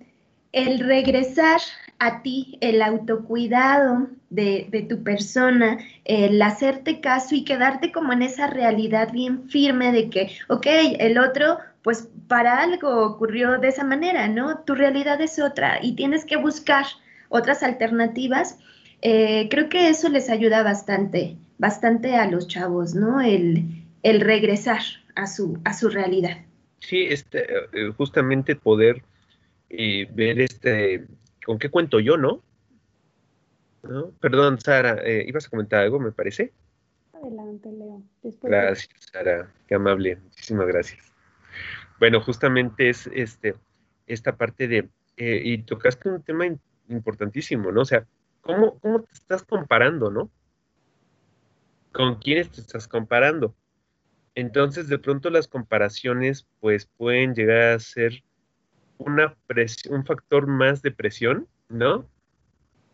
[0.52, 1.60] el regresar
[2.06, 8.22] a ti, el autocuidado de, de, tu persona, el hacerte caso y quedarte como en
[8.22, 10.66] esa realidad bien firme de que, ok,
[10.98, 14.60] el otro pues para algo ocurrió de esa manera, ¿no?
[14.60, 16.86] Tu realidad es otra y tienes que buscar
[17.28, 18.58] otras alternativas.
[19.02, 23.20] Eh, creo que eso les ayuda bastante, bastante a los chavos, ¿no?
[23.20, 24.80] El, el regresar
[25.14, 26.38] a su, a su realidad.
[26.78, 29.02] Sí, este, eh, justamente poder
[29.68, 31.04] eh, ver este,
[31.44, 32.42] ¿con qué cuento yo, no?
[33.82, 34.10] ¿No?
[34.20, 36.52] Perdón, Sara, eh, ¿ibas a comentar algo, me parece?
[37.12, 38.02] Adelante, Leo.
[38.22, 41.12] Después gracias, Sara, qué amable, muchísimas gracias.
[42.00, 43.54] Bueno, justamente es este,
[44.06, 46.46] esta parte de, eh, y tocaste un tema
[46.88, 47.82] importantísimo, ¿no?
[47.82, 48.06] O sea,
[48.40, 50.30] ¿cómo, ¿cómo te estás comparando, no?
[51.92, 53.54] ¿Con quiénes te estás comparando?
[54.34, 58.24] Entonces, de pronto las comparaciones, pues, pueden llegar a ser
[58.98, 59.34] una
[59.90, 62.08] un factor más de presión, ¿no?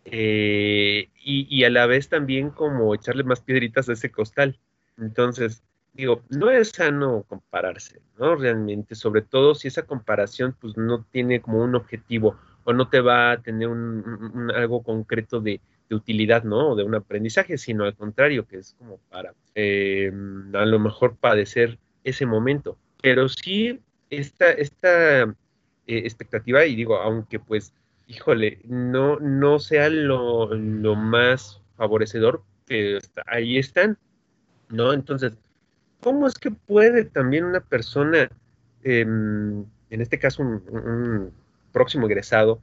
[0.05, 4.59] Eh, y, a la vez también como echarle más piedritas a ese costal.
[4.99, 8.35] Entonces, digo, no es sano compararse, ¿no?
[8.37, 13.01] Realmente, sobre todo si esa comparación pues no tiene como un objetivo o no te
[13.01, 15.61] va a tener un, algo concreto de,
[15.93, 16.71] utilidad, ¿no?
[16.71, 20.13] O de un aprendizaje, sino al contrario, que es como para eh,
[20.55, 22.79] a lo mejor padecer ese momento.
[23.03, 25.35] Pero sí, esta, esta
[25.91, 27.73] eh, expectativa, y digo, aunque pues,
[28.07, 33.99] híjole, no, no sea lo, lo más favorecedor, que ahí están,
[34.69, 34.93] ¿no?
[34.93, 35.33] Entonces,
[36.01, 38.31] ¿cómo es que puede también una persona,
[38.85, 41.33] em, en este caso un,
[41.73, 42.61] próximo egresado,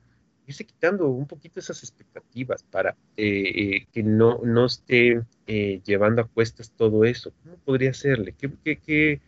[0.48, 6.22] irse quitando un poquito esas expectativas para eh, eh, que no, no esté eh, llevando
[6.22, 7.34] a cuestas todo eso?
[7.44, 8.34] ¿Cómo podría hacerle?
[8.40, 9.20] ¿Qué, qué, qué,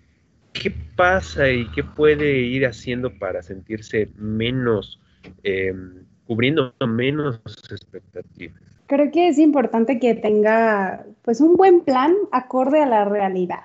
[0.95, 4.99] pasa y qué puede ir haciendo para sentirse menos,
[5.43, 7.39] em, cubriendo menos
[7.71, 8.61] expectativas?
[8.87, 13.61] Creo que es importante que tenga pues un buen plan acorde a la realidad.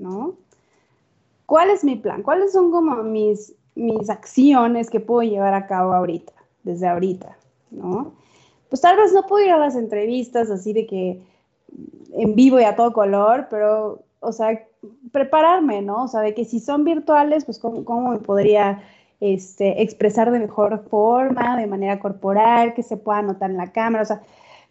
[0.00, 0.34] ¿no?
[1.46, 2.22] ¿Cuál es mi plan?
[2.22, 6.32] ¿Cuáles son como mis, mis acciones que puedo llevar a cabo ahorita,
[6.62, 7.36] desde ahorita,
[7.70, 8.14] ¿no?
[8.68, 11.22] Pues tal vez no puedo ir a las entrevistas así de que
[12.12, 14.66] en vivo y a todo color, pero, o sea,
[15.12, 16.04] prepararme, ¿no?
[16.04, 18.82] O sea, de que si son virtuales, pues cómo, cómo me podría
[19.20, 24.02] este, expresar de mejor forma, de manera corporal, que se pueda notar en la cámara,
[24.02, 24.22] o sea,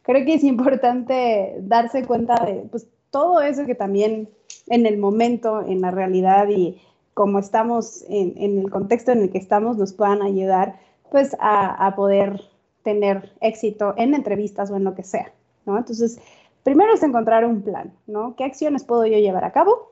[0.01, 4.29] creo que es importante darse cuenta de, pues, todo eso que también
[4.67, 6.81] en el momento, en la realidad y
[7.13, 10.79] como estamos en, el contexto en el que estamos, nos puedan ayudar
[11.11, 12.41] pues a, poder
[12.83, 15.33] tener éxito en entrevistas o en lo que sea,
[15.65, 15.77] ¿no?
[15.77, 16.19] Entonces,
[16.63, 18.35] primero es encontrar un plan, ¿no?
[18.37, 19.90] ¿Qué acciones puedo yo llevar a cabo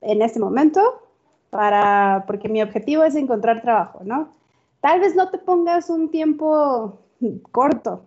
[0.00, 0.80] en este momento
[1.50, 4.30] para, porque mi objetivo es encontrar trabajo, ¿no?
[4.80, 6.98] Tal vez no te pongas un tiempo
[7.50, 8.04] corto,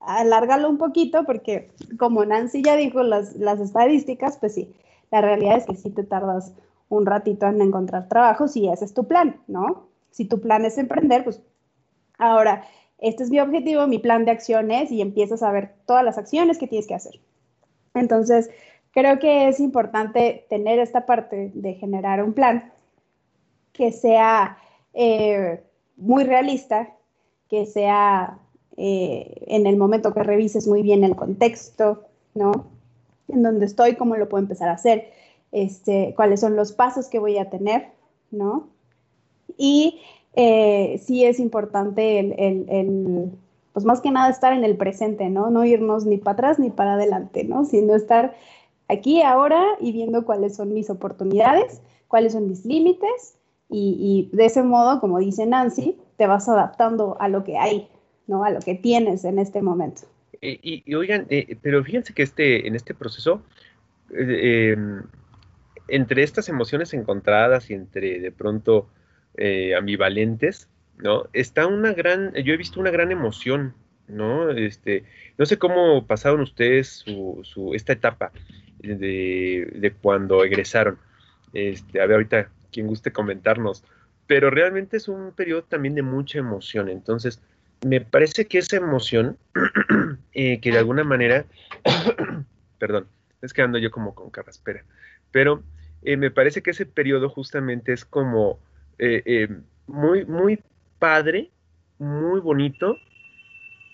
[0.00, 4.72] alárgalo un poquito porque como Nancy ya dijo las, las estadísticas, pues sí,
[5.10, 6.52] la realidad es que sí te tardas
[6.88, 9.88] un ratito en encontrar trabajo si ese es tu plan, ¿no?
[10.10, 11.42] Si tu plan es emprender, pues
[12.18, 12.64] ahora,
[12.98, 16.58] este es mi objetivo, mi plan de acciones y empiezas a ver todas las acciones
[16.58, 17.20] que tienes que hacer.
[17.94, 18.50] Entonces,
[18.92, 22.72] creo que es importante tener esta parte de generar un plan
[23.72, 24.58] que sea
[24.94, 25.62] eh,
[25.96, 26.90] muy realista,
[27.48, 28.38] que sea
[28.76, 32.66] eh, en el momento que revises muy bien el contexto, ¿no?
[33.28, 35.10] En donde estoy, cómo lo puedo empezar a hacer,
[35.52, 37.88] este, cuáles son los pasos que voy a tener,
[38.30, 38.68] ¿no?
[39.56, 40.00] Y
[40.34, 43.32] eh, sí es importante el,
[43.72, 45.50] pues más que nada estar en el presente, ¿no?
[45.50, 47.64] No irnos ni para atrás ni para adelante, ¿no?
[47.64, 48.34] Sino estar
[48.88, 53.38] aquí, ahora y viendo cuáles son mis oportunidades, cuáles son mis límites
[53.74, 57.88] y, de ese modo, como dice Nancy, te vas adaptando a lo que hay,
[58.26, 58.44] ¿no?
[58.44, 60.02] A lo que tienes en este momento.
[60.42, 63.42] Y, oigan, eh, pero fíjense que este, en este proceso,
[64.10, 65.02] eh, em,
[65.88, 68.88] entre estas emociones encontradas y entre de pronto
[69.36, 70.68] eh, ambivalentes,
[70.98, 71.24] ¿no?
[71.32, 73.74] Está una gran, yo he visto una gran emoción,
[74.06, 74.50] ¿no?
[74.50, 75.04] Este,
[75.38, 78.32] no sé cómo pasaron ustedes su, esta etapa
[78.82, 80.98] de, de, cuando egresaron.
[81.52, 83.84] Este, a ver, ahorita quien guste comentarnos,
[84.26, 87.40] pero realmente es un periodo también de mucha emoción, entonces
[87.86, 89.36] me parece que esa emoción,
[90.32, 91.44] eh, que de alguna manera,
[92.78, 93.06] perdón,
[93.42, 94.84] es que ando yo como con carraspera,
[95.30, 95.62] pero
[96.02, 98.58] eh, me parece que ese periodo justamente es como
[98.98, 99.48] eh,
[99.86, 100.60] muy, muy
[100.98, 101.50] padre,
[101.98, 102.96] muy bonito,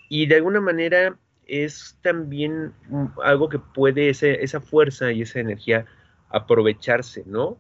[0.09, 1.17] y de alguna manera
[1.49, 2.73] es también
[3.25, 5.87] algo que puede esa fuerza y esa energía
[6.29, 7.57] aprovecharse, ¿no?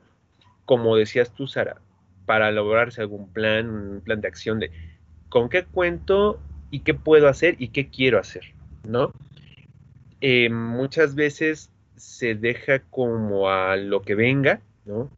[0.67, 1.81] Como decías tú, Sara,
[2.27, 4.71] para lograrse algún plan, un plan de acción de
[5.31, 8.55] con qué cuento y qué puedo hacer y qué quiero hacer,
[8.87, 9.13] ¿no?
[10.21, 15.11] Eh, muchas veces se deja como a lo que venga, ¿no?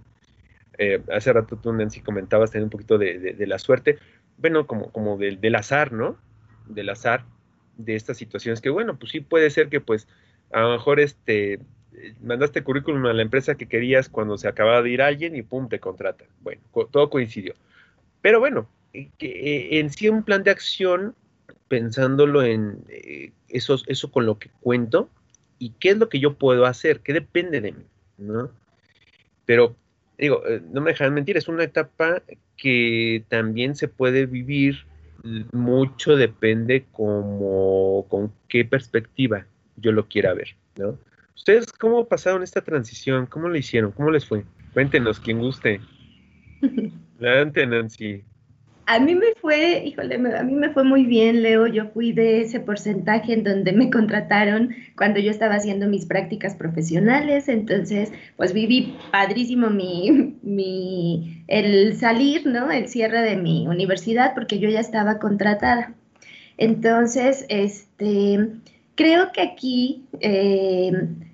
[0.79, 3.99] Eh, hace rato tú, Nancy, comentabas tener un poquito de, la suerte,
[4.39, 6.17] bueno, como, como del, azar, ¿no?
[6.67, 7.25] Del azar
[7.85, 10.09] de estas situaciones que, bueno, pues sí puede ser que, pues,
[10.53, 11.61] a lo mejor, este,
[12.23, 15.69] mandaste currículum a la empresa que querías cuando se acababa de ir alguien y pum,
[15.69, 16.29] te contratan.
[16.41, 17.55] Bueno, todo coincidió.
[18.23, 21.15] Pero bueno, eh, eh, en sí un plan de acción,
[21.69, 25.09] pensándolo en eh, eso, eso con lo que cuento
[25.59, 27.85] y qué es lo que yo puedo hacer, qué depende de mí,
[28.19, 28.51] ¿no?
[29.45, 29.77] Pero,
[30.19, 32.23] digo, no me dejan mentir, es una etapa
[32.57, 34.87] que también se puede vivir,
[35.53, 40.99] mucho depende como con qué perspectiva yo lo quiera ver, ¿no?
[41.35, 43.27] ¿Ustedes cómo pasaron esta transición?
[43.27, 43.93] ¿Cómo lo hicieron?
[43.93, 44.45] ¿Cómo les fue?
[44.75, 45.81] Cuéntenos, quien guste.
[47.19, 48.25] Adelante, Nancy.
[48.93, 51.69] A mí me fue, híjole, a mí me fue muy bien, Leo.
[51.69, 56.57] Yo fui de ese porcentaje en donde me contrataron cuando yo estaba haciendo mis prácticas
[56.57, 57.49] profesionales.
[57.49, 62.73] Entonces, pues viví padrísimo mi, mi, el salir, ¿no?
[62.73, 65.95] El cierre de mi universidad porque yo ya estaba contratada.
[66.57, 68.49] Entonces, este,
[68.97, 70.05] creo que aquí...
[70.19, 70.91] Eh,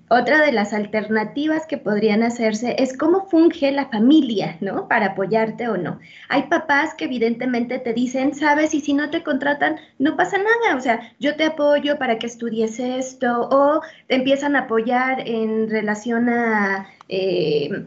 [0.09, 4.87] otra de las alternativas que podrían hacerse es cómo funge la familia, ¿no?
[4.87, 5.99] Para apoyarte o no.
[6.29, 10.77] Hay papás que evidentemente te dicen, sabes, y si no te contratan, no pasa nada,
[10.77, 15.69] o sea, yo te apoyo para que estudies esto, o te empiezan a apoyar en
[15.69, 16.87] relación a...
[17.09, 17.85] Eh,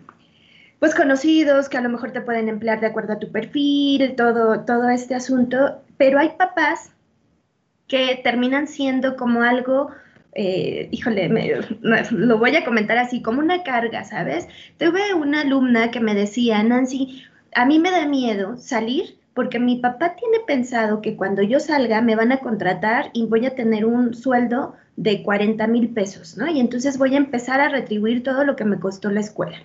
[0.79, 4.61] pues conocidos que a lo mejor te pueden emplear de acuerdo a tu perfil, todo,
[4.65, 6.91] todo este asunto, pero hay papás
[7.87, 9.91] que terminan siendo como algo
[10.33, 11.29] eh, híjole,
[12.11, 14.47] lo voy a comentar así, como una carga, ¿sabes?
[14.79, 19.77] Tuve una alumna que me decía, Nancy, a mí me da miedo salir porque mi
[19.77, 23.85] papá tiene pensado que cuando yo salga me van a contratar y voy a tener
[23.85, 26.49] un sueldo de 40 mil pesos, ¿no?
[26.49, 29.59] Y entonces voy a empezar a retribuir todo lo que me costó la escuela.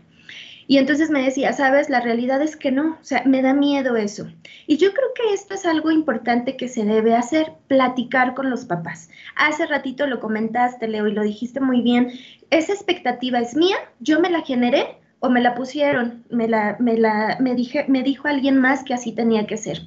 [0.68, 3.96] Y entonces me decía, sabes, la realidad es que no, o sea, me da miedo
[3.98, 4.28] eso.
[4.66, 8.66] Y yo creo que esto es algo importante que se debe hacer, platicar con los
[8.66, 9.10] papás.
[9.36, 12.12] Hace ratito lo comentaste, Leo, y lo dijiste muy bien,
[12.50, 16.98] esa expectativa es mía, yo me la generé o me la pusieron, me la, me
[16.98, 19.82] la, me dije, me dijo alguien más que así tenía que ser.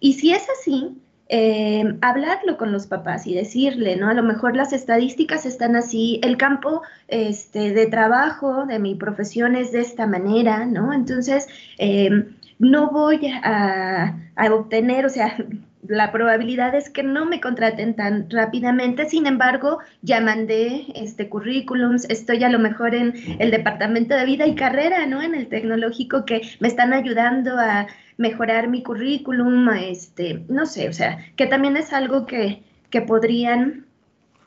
[0.00, 0.96] Y si es así,
[1.32, 4.08] eh, hablarlo con los papás y decirle, ¿no?
[4.08, 9.54] A lo mejor las estadísticas están así, el campo este, de trabajo de mi profesión
[9.54, 10.92] es de esta manera, ¿no?
[10.92, 11.46] Entonces,
[11.78, 14.16] em, no voy a,
[14.50, 15.36] obtener, o sea,
[15.86, 22.10] la probabilidad es que no me contraten tan rápidamente, sin embargo, ya mandé este currículums,
[22.10, 25.22] estoy a lo mejor en el departamento de vida y carrera, ¿no?
[25.22, 27.86] En el tecnológico que me están ayudando a
[28.20, 33.86] mejorar mi currículum, este, no sé, o sea, que también es algo que, que podrían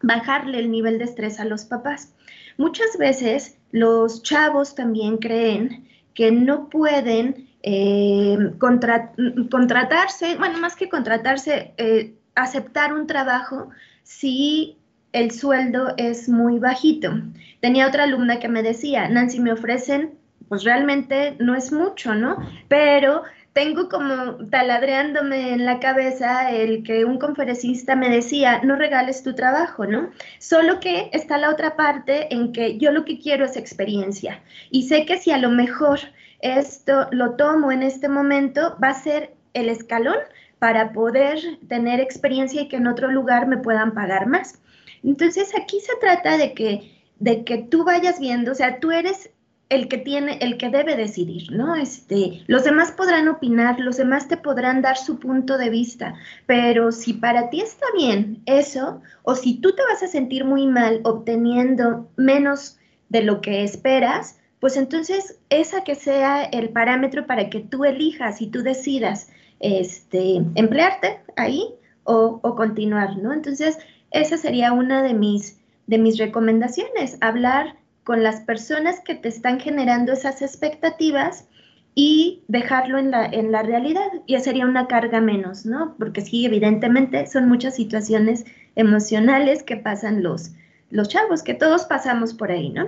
[0.03, 2.13] bajarle el nivel de estrés a los papás.
[2.57, 11.74] Muchas veces los chavos también creen que no pueden eh, contratarse, bueno, más que contratarse,
[11.78, 13.69] eh, aceptar un trabajo
[14.03, 14.78] si
[15.13, 17.11] el sueldo es muy bajito.
[17.59, 20.11] Tenía otra alumna que me decía, Nancy, me ofrecen,
[20.47, 22.38] pues realmente no es mucho, ¿no?
[22.67, 23.24] Pero
[23.54, 29.36] tengo como taladreándome en la cabeza el que un conferencista me decía, no regales tu
[29.36, 30.10] trabajo, ¿no?
[30.39, 34.41] Solo que está la otra parte en que yo lo que quiero es experiencia.
[34.72, 35.99] Y sé que si a lo mejor
[36.41, 40.18] esto lo tomo en este momento, va a ser el escalón
[40.58, 44.60] para poder tener experiencia y que en otro lugar me puedan pagar más.
[45.04, 49.30] Entonces aquí se trata de que, de que tú vayas viendo, o sea, tú eres
[49.74, 51.76] el que tiene, el que debe decidir, ¿no?
[51.76, 56.13] Este, los demás podrán opinar, los demás te podrán dar su punto de vista,
[56.45, 60.67] pero si para ti está bien eso, o si tú te vas a sentir muy
[60.67, 62.78] mal obteniendo menos
[63.09, 68.41] de lo que esperas, pues entonces esa que sea el parámetro para que tú elijas
[68.41, 71.67] y tú decidas este, emplearte ahí
[72.03, 73.34] o, o continuar, ¿no?
[73.34, 73.80] Entonces,
[74.11, 79.60] esa sería una de mis, de mis recomendaciones, hablar con las personas que te están
[79.60, 81.47] generando esas expectativas
[81.95, 84.08] y dejarlo en la, en la realidad.
[84.28, 85.95] Ya sería una carga menos, ¿no?
[85.97, 88.45] Porque sí, evidentemente son muchas situaciones
[88.76, 90.51] emocionales que pasan los,
[90.89, 92.88] los chavos, que todos pasamos por ahí, ¿no?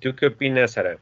[0.00, 0.98] ¿Tú qué opinas, Sara?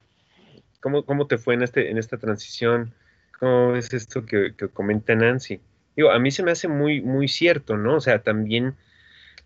[0.81, 2.93] ¿Cómo, cómo te fue en, este, en esta transición?
[3.39, 5.61] ¿Cómo es esto que, comenta Nancy?
[5.97, 7.97] Digo, a mí se me hace muy, muy cierto, ¿no?
[7.97, 8.75] O sea, también,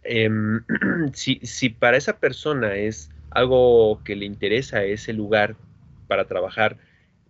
[0.03, 0.63] em,
[1.13, 5.57] si, si para esa persona es algo que le interesa ese lugar
[6.07, 6.77] para trabajar,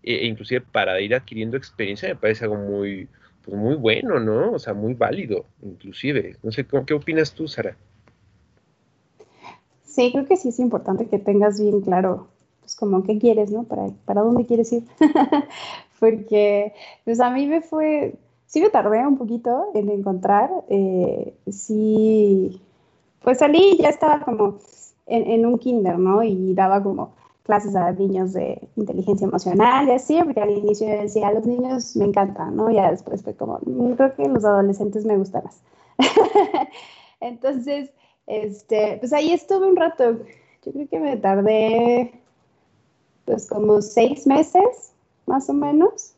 [0.02, 3.08] e, e inclusive para ir adquiriendo experiencia, me parece algo muy,
[3.44, 4.52] pues muy bueno, ¿no?
[4.52, 6.36] O sea, muy válido, inclusive.
[6.42, 7.76] No sé, ¿qué opinas tú, Sara?
[9.84, 12.28] Sí, creo que sí es importante que tengas bien claro
[12.68, 13.64] pues como qué quieres, ¿no?
[13.64, 14.84] Para, para dónde quieres ir.
[15.98, 16.74] Porque
[17.04, 22.60] pues a mí me fue, sí me tardé un poquito en encontrar, eh, sí,
[23.22, 24.58] pues salí y ya estaba como
[25.08, 26.22] en, un kinder, ¿no?
[26.22, 31.28] Y daba como clases a niños de inteligencia emocional y así, porque al inicio decía,
[31.28, 32.70] a los niños me encantan, ¿no?
[32.70, 35.62] Ya después fue como, mm, creo que los adolescentes me gustan más.
[37.20, 37.90] Entonces,
[38.26, 40.18] este, pues ahí estuve un rato.
[40.64, 42.12] Yo creo que me tardé
[43.24, 44.92] pues como seis meses,
[45.26, 46.14] más o menos.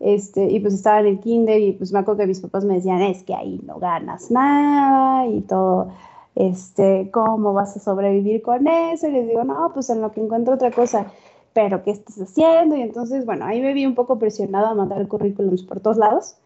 [0.00, 2.74] Este, y pues estaba en el kinder y pues me acuerdo que mis papás me
[2.74, 5.92] decían, es que ahí no ganas nada y todo,
[6.34, 9.08] este, ¿cómo vas a sobrevivir con eso?
[9.08, 11.06] Y les digo, no, pues en lo que encuentro otra cosa,
[11.52, 12.76] pero ¿qué estás haciendo?
[12.76, 16.36] Y entonces, bueno, ahí me vi un poco presionada a mandar currículums por todos lados,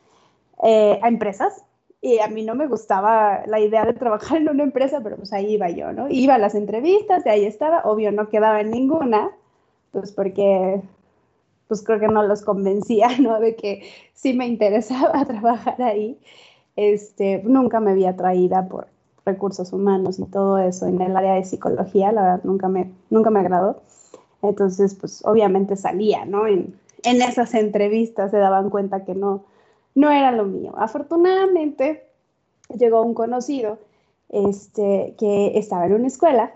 [0.62, 1.64] eh, a empresas,
[2.01, 5.32] y a mí no me gustaba la idea de trabajar en una empresa, pero pues
[5.32, 6.09] ahí iba yo, ¿no?
[6.11, 9.30] Iba a las entrevistas, de ahí estaba, obvio no quedaba en ninguna,
[9.91, 10.82] pues porque
[11.66, 13.41] pues creo que no los convencía, ¿no?
[13.41, 16.18] De que sí me interesaba trabajar ahí.
[16.76, 18.89] Este, nunca me había atraída por
[19.25, 23.31] recursos humanos y todo eso en el área de psicología, la verdad nunca me, nunca
[23.31, 23.83] me agradó.
[24.43, 26.47] Entonces, pues obviamente salía, ¿no?
[26.47, 29.45] En, en esas entrevistas se daban cuenta que no,
[29.95, 30.75] no era lo mío.
[30.77, 32.05] Afortunadamente
[32.79, 33.79] llegó un conocido
[34.29, 36.53] este, que estaba en una escuela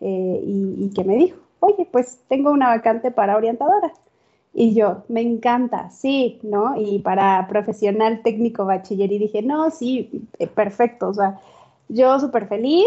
[0.00, 3.92] eh, y, y que me dijo, oye, pues tengo una vacante para orientadora.
[4.58, 6.80] Y yo, me encanta, sí, ¿no?
[6.80, 11.38] Y para profesional técnico bachiller, y dije, no, sí, eh, perfecto, o sea,
[11.88, 12.86] yo súper feliz.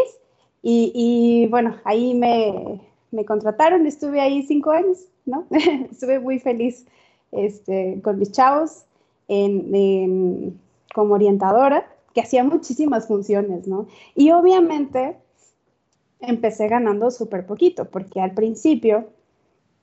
[0.61, 2.81] Y, bueno, ahí me,
[3.11, 5.45] me, contrataron, estuve ahí cinco años, ¿no?
[5.91, 6.85] estuve muy feliz
[7.31, 8.83] este, con mis chavos
[9.29, 10.59] en,
[10.93, 13.87] como orientadora, que hacía muchísimas funciones, ¿no?
[14.15, 15.15] Y obviamente
[16.19, 19.07] empecé ganando súper poquito, porque al principio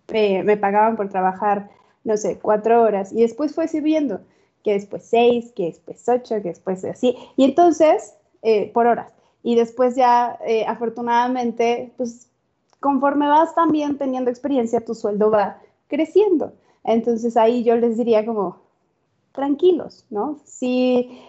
[0.09, 1.71] eh, me pagaban por trabajar,
[2.05, 4.21] no sé, cuatro horas, y después fue subiendo,
[4.63, 8.15] que después seis, que después ocho, que después así, y entonces,
[8.47, 9.13] eh, por horas.
[9.43, 12.29] Y después ya, eh, afortunadamente, pues
[12.81, 16.53] conforme vas también teniendo experiencia, tu sueldo va creciendo.
[16.85, 18.59] Entonces ahí yo les diría como,
[19.33, 20.39] tranquilos, ¿no?
[20.45, 21.21] Si,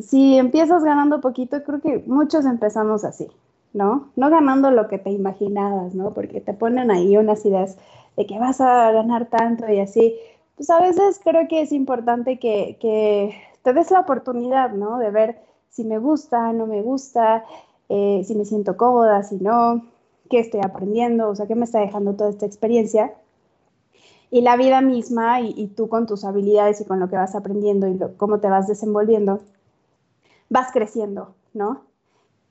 [0.00, 3.26] si empiezas ganando poquito, creo que muchos empezamos así.
[3.72, 4.10] ¿no?
[4.16, 6.12] No ganando lo que te imaginabas, ¿no?
[6.12, 7.76] Porque te ponen ahí unas ideas
[8.16, 10.16] de que vas a ganar tanto y así.
[10.56, 14.98] Pues a veces creo que es importante que, que te des la oportunidad, ¿no?
[14.98, 15.40] De ver
[15.70, 17.44] si me gusta, no me gusta,
[17.88, 19.86] eh, si me siento cómoda, si no,
[20.28, 23.14] qué estoy aprendiendo, o sea, qué me está dejando toda esta experiencia.
[24.30, 27.88] Y la vida misma y, tú con tus habilidades y con lo que vas aprendiendo
[27.88, 29.40] y cómo te vas desenvolviendo,
[30.48, 31.82] vas creciendo, ¿no?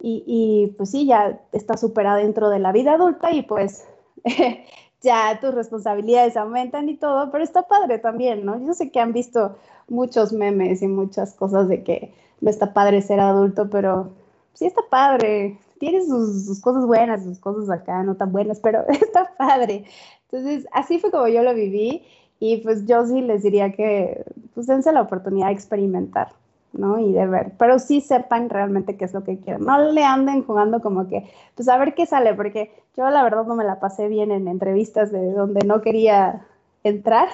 [0.02, 3.86] Y, pues sí, ya está súper adentro de la vida adulta y pues
[5.02, 8.58] ya tus responsabilidades aumentan y todo, pero está padre también, ¿no?
[8.66, 9.58] Yo sé que han visto
[9.90, 14.12] muchos memes y muchas cosas de que no está padre ser adulto, pero
[14.54, 15.58] sí está padre.
[15.80, 19.86] Tiene sus, cosas buenas, sus cosas acá no tan buenas, pero está padre.
[20.32, 22.04] Entonces, así fue como yo lo viví
[22.40, 24.24] y pues yo sí les diría que
[24.54, 26.30] pues dense la oportunidad de experimentar.
[26.72, 27.00] ¿no?
[27.00, 29.66] Y de ver, pero sí sepan realmente qué es lo que quieren.
[29.66, 33.46] No le anden jugando como que, pues a ver qué sale, porque yo la verdad
[33.46, 36.46] no me la pasé bien en entrevistas de donde no quería
[36.84, 37.28] entrar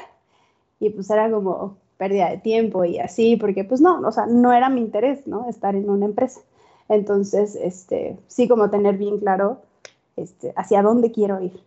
[0.80, 4.54] y pues era como pérdida de tiempo y así, porque pues no, o sea, no
[4.54, 5.50] era mi interés, ¿no?
[5.50, 6.42] Estar en una empresa.
[6.90, 9.62] Entonces, este, sí como tener bien claro
[10.16, 11.60] este, hacia dónde quiero ir.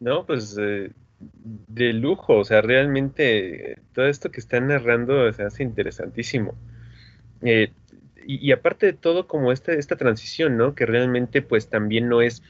[0.00, 0.90] No, pues eh,
[1.20, 6.54] de lujo, o sea, realmente todo esto que están narrando se hace interesantísimo.
[7.42, 7.72] Eh,
[8.24, 10.74] y, aparte de todo, como esta, esta transición, ¿no?
[10.74, 12.42] Que realmente pues también no es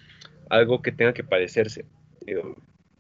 [0.51, 1.87] algo que tenga que padecerse.
[2.27, 2.43] Eh,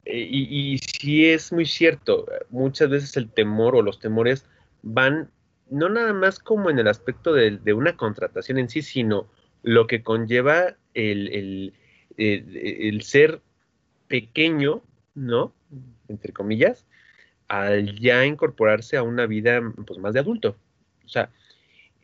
[0.04, 4.46] y, y sí es muy cierto, muchas veces el temor o los temores
[4.82, 5.30] van
[5.72, 9.26] no nada más como en el aspecto de, una contratación en sí, sino
[9.62, 11.72] lo que conlleva el,
[12.18, 13.40] el, ser
[14.08, 14.82] pequeño,
[15.14, 15.54] ¿no?
[16.08, 16.86] Entre comillas,
[17.48, 20.56] al ya incorporarse a una vida pues, más de adulto.
[21.06, 21.30] O sea,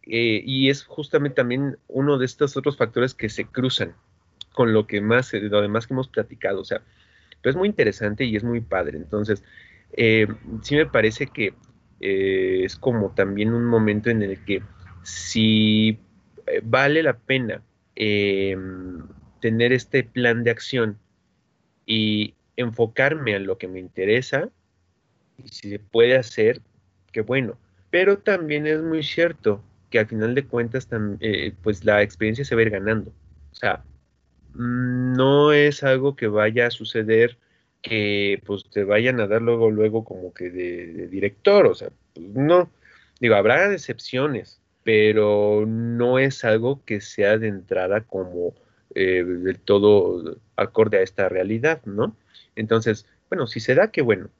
[0.05, 3.95] eh, y es justamente también uno de estos otros factores que se cruzan
[4.55, 6.63] con lo que más, eh, lo demás que hemos platicado.
[6.63, 6.81] O sea,
[7.43, 8.99] pero es muy interesante y es muy padre.
[8.99, 9.43] Entonces,
[9.93, 10.27] eh,
[10.63, 11.55] sí me parece que
[12.01, 14.63] es como también un momento en el que
[15.03, 15.99] si
[16.63, 17.61] vale la pena
[17.97, 19.03] em,
[19.41, 20.99] tener este plan de acción
[21.87, 24.51] y enfocarme a lo que me interesa,
[25.43, 26.61] y si se puede hacer,
[27.13, 27.57] qué bueno.
[27.91, 30.89] Pero también es muy cierto que al final de cuentas,
[31.21, 33.11] eh, pues la experiencia se va a ir ganando.
[33.53, 33.85] O sea,
[34.59, 37.39] no es algo que vaya a suceder
[37.83, 42.27] que pues te vayan a dar luego, luego como que de, director, o sea, pues,
[42.29, 42.71] no.
[43.21, 48.55] Digo, habrá excepciones, pero no es algo que sea de entrada como
[48.95, 52.17] eh, del todo acorde a esta realidad, ¿no?
[52.57, 54.31] Entonces, bueno, si se da, qué bueno.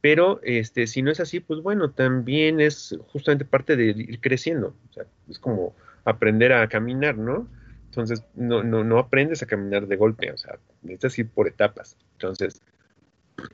[0.00, 4.74] Pero este, si no es así, pues bueno, también es justamente parte de ir creciendo.
[4.90, 7.48] O sea, es como aprender a caminar, ¿no?
[7.90, 11.96] Entonces, no, no, no aprendes a caminar de golpe, o sea, necesitas ir por etapas.
[12.12, 12.62] Entonces,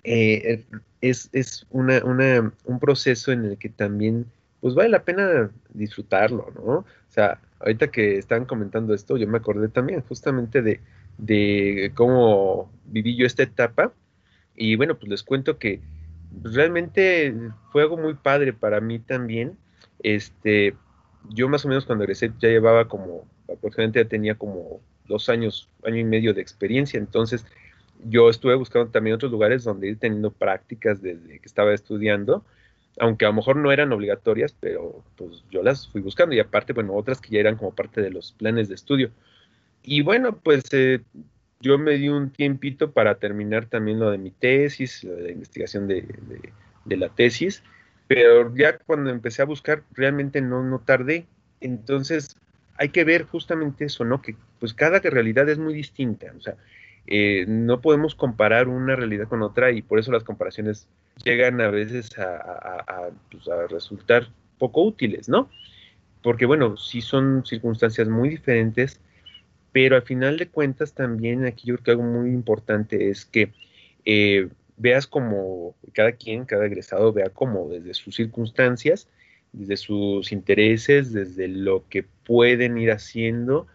[0.02, 0.64] eh,
[1.00, 4.26] es, es una, una, un proceso en el que también,
[4.60, 6.62] pues vale la pena disfrutarlo, ¿no?
[6.62, 10.80] O sea, ahorita que están comentando esto, yo me acordé también justamente de,
[11.18, 13.92] de cómo viví yo esta etapa.
[14.56, 15.80] Y bueno, pues les cuento que
[16.42, 17.34] realmente
[17.70, 19.56] fue algo muy padre para mí también.
[20.00, 20.74] Este,
[21.30, 25.98] yo más o menos cuando egresé ya llevaba como, aproximadamente tenía como dos años, año
[25.98, 27.44] y medio de experiencia, entonces
[28.04, 32.44] yo estuve buscando también otros lugares donde ir teniendo prácticas desde que estaba estudiando,
[32.98, 36.72] aunque a lo mejor no eran obligatorias, pero pues yo las fui buscando y aparte,
[36.72, 39.10] bueno, otras que ya eran como parte de los planes de estudio.
[39.82, 41.00] Y bueno, pues eh,
[41.60, 45.30] yo me di un tiempito para terminar también lo de mi tesis, lo de la
[45.30, 46.06] investigación de,
[46.86, 47.62] la tesis,
[48.06, 51.26] pero ya cuando empecé a buscar realmente no, no tardé.
[51.60, 52.36] Entonces
[52.76, 54.22] hay que ver justamente eso, ¿no?
[54.22, 56.56] Que pues cada realidad es muy distinta, o sea,
[57.06, 60.88] eh, no podemos comparar una realidad con otra y por eso las comparaciones
[61.22, 65.50] llegan a veces a, pues, resultar poco útiles, ¿no?
[66.22, 69.00] Porque bueno, sí son circunstancias muy diferentes
[69.74, 73.52] pero al final de cuentas también aquí yo creo que algo muy importante es que
[74.04, 79.08] eh, veas como cada quien, cada egresado vea como desde sus circunstancias,
[79.54, 83.66] desde sus intereses, desde lo que pueden ir haciendo,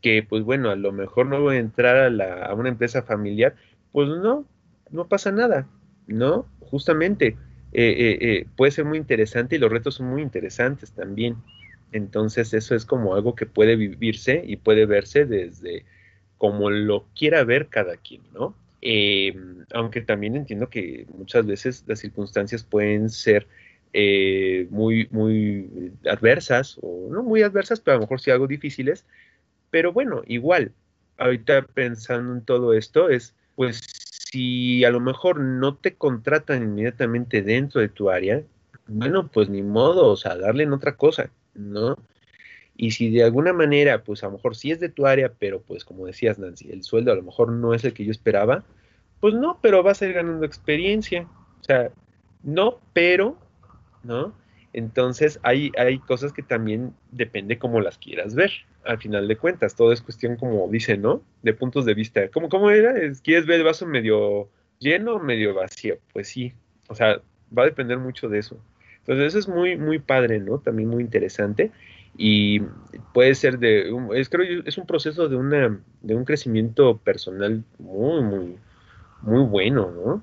[0.00, 3.54] que pues bueno, a lo mejor no voy a entrar a, a una empresa familiar,
[3.92, 4.46] pues no,
[4.90, 5.68] no pasa nada,
[6.06, 6.46] ¿no?
[6.60, 7.36] Justamente
[7.72, 11.36] eh, eh, puede ser muy interesante y los retos son muy interesantes también.
[11.92, 15.84] Entonces eso es como algo que puede vivirse y puede verse desde
[16.36, 18.54] como lo quiera ver cada quien, ¿no?
[18.80, 19.34] Eh,
[19.72, 23.48] aunque también entiendo que muchas veces las circunstancias pueden ser
[23.92, 29.04] eh, muy, muy adversas, o no muy adversas, pero a lo mejor sí algo difíciles.
[29.70, 30.72] Pero bueno, igual,
[31.18, 33.80] ahorita pensando en todo esto, es pues
[34.30, 38.42] si a lo mejor no te contratan inmediatamente dentro de tu área,
[38.86, 41.30] bueno, pues ni modo, o sea, darle en otra cosa.
[41.58, 41.98] ¿no?
[42.76, 45.60] Y si de alguna manera, pues a lo mejor sí es de tu área, pero
[45.60, 48.64] pues como decías, Nancy, el sueldo a lo mejor no es el que yo esperaba,
[49.20, 51.26] pues no, pero vas a ir ganando experiencia.
[51.60, 51.90] O sea,
[52.44, 53.36] no, pero,
[54.02, 54.34] ¿no?
[54.72, 58.50] Entonces hay, hay cosas que también depende cómo las quieras ver,
[58.84, 59.74] al final de cuentas.
[59.74, 61.22] Todo es cuestión, como dice, ¿no?
[61.42, 62.28] De puntos de vista.
[62.28, 62.94] ¿Cómo, cómo era?
[63.22, 66.52] ¿Quieres ver el vaso medio lleno o medio vacío, pues sí,
[66.88, 67.20] o sea,
[67.56, 68.58] va a depender mucho de eso.
[68.98, 70.58] Entonces eso es muy, muy padre, ¿no?
[70.58, 71.72] También muy interesante
[72.16, 72.60] y
[73.14, 78.22] puede ser de, es, creo es un proceso de, una, de un crecimiento personal muy,
[78.22, 78.56] muy,
[79.22, 80.22] muy bueno, ¿no?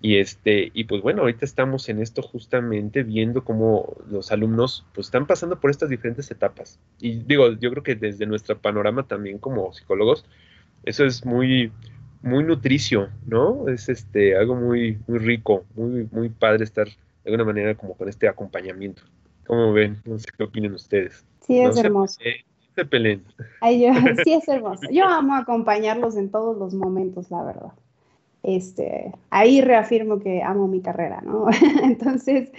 [0.00, 5.06] Y este, y pues bueno, ahorita estamos en esto justamente viendo cómo los alumnos pues
[5.06, 6.78] están pasando por estas diferentes etapas.
[7.00, 10.26] Y digo, yo creo que desde nuestro panorama también como psicólogos,
[10.84, 11.72] eso es muy,
[12.22, 13.68] muy nutricio, ¿no?
[13.68, 18.08] Es este algo muy, muy rico, muy, muy padre estar de alguna manera como con
[18.08, 19.02] este acompañamiento.
[19.46, 20.00] ¿Cómo ven?
[20.04, 21.24] No sé qué opinan ustedes.
[21.46, 22.20] Sí, es hermoso.
[22.74, 23.24] Se, peleen.
[24.24, 24.88] sí, es hermoso.
[24.90, 27.72] Yo amo acompañarlos en todos los momentos, la verdad.
[28.44, 31.46] Este, ahí reafirmo que amo mi carrera, ¿no?
[31.82, 32.50] Entonces,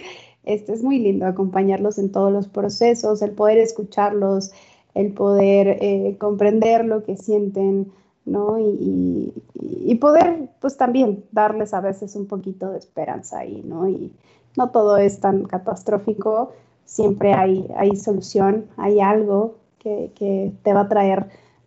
[0.42, 4.50] este, es muy lindo acompañarlos en todos los procesos, el poder escucharlos,
[4.94, 7.92] el poder eh, comprender lo que sienten,
[8.24, 8.58] ¿no?
[8.58, 13.88] Y, y, poder, pues también darles a veces un poquito de esperanza ahí, ¿no?
[13.88, 14.12] Y
[14.56, 16.50] no todo es tan catastrófico,
[16.84, 21.26] siempre hay, hay solución, hay algo que, que, te va a traer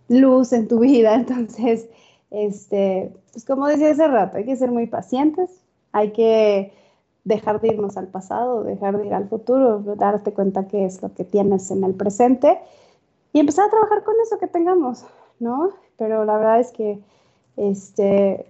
[0.10, 1.16] luz en tu vida.
[1.16, 1.88] Entonces,
[2.32, 5.50] este, pues como decía hace rato, hay que ser muy pacientes,
[5.92, 6.72] hay que
[7.24, 11.14] dejar de irnos al pasado, dejar de ir al futuro, darte cuenta qué es lo
[11.14, 12.60] que tienes en el presente
[13.34, 15.06] y empezar a trabajar con eso que tengamos,
[15.40, 15.72] ¿no?
[15.98, 17.00] Pero la verdad es que,
[17.58, 18.46] este,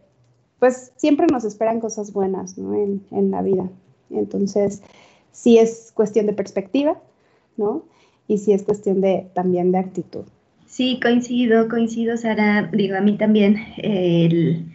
[0.59, 2.73] pues siempre nos esperan cosas buenas, ¿no?
[2.73, 3.69] En, en la vida.
[4.09, 4.81] Entonces,
[5.31, 6.97] sí es cuestión de perspectiva,
[7.57, 7.83] ¿no?
[8.27, 10.25] Y sí es cuestión de, también de actitud.
[10.69, 12.69] Sí, coincido, coincido, Sara.
[12.71, 14.65] Digo, a mí también el,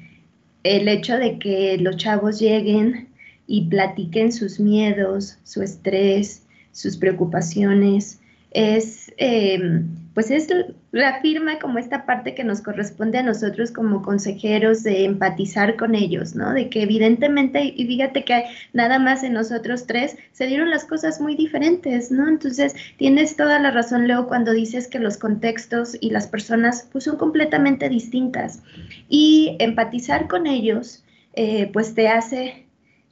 [0.65, 3.09] el hecho de que los chavos lleguen
[3.47, 6.43] y platiquen sus miedos, su estrés,
[6.73, 8.21] sus preocupaciones,
[8.51, 9.83] es, eh,
[10.15, 10.49] pues es,
[10.95, 16.37] reafirma como esta parte que nos corresponde a nosotros como consejeros de empatizar con ellos,
[16.37, 16.53] ¿no?
[16.53, 21.21] De que evidentemente, y fíjate que nada más en nosotros tres se dieron las cosas
[21.21, 22.29] muy diferentes, ¿no?
[22.29, 27.05] Entonces, tienes toda la razón, Leo, cuando dices que los contextos y las personas pues
[27.05, 28.63] son completamente distintas.
[29.09, 32.67] Y empatizar con ellos, eh, pues te hace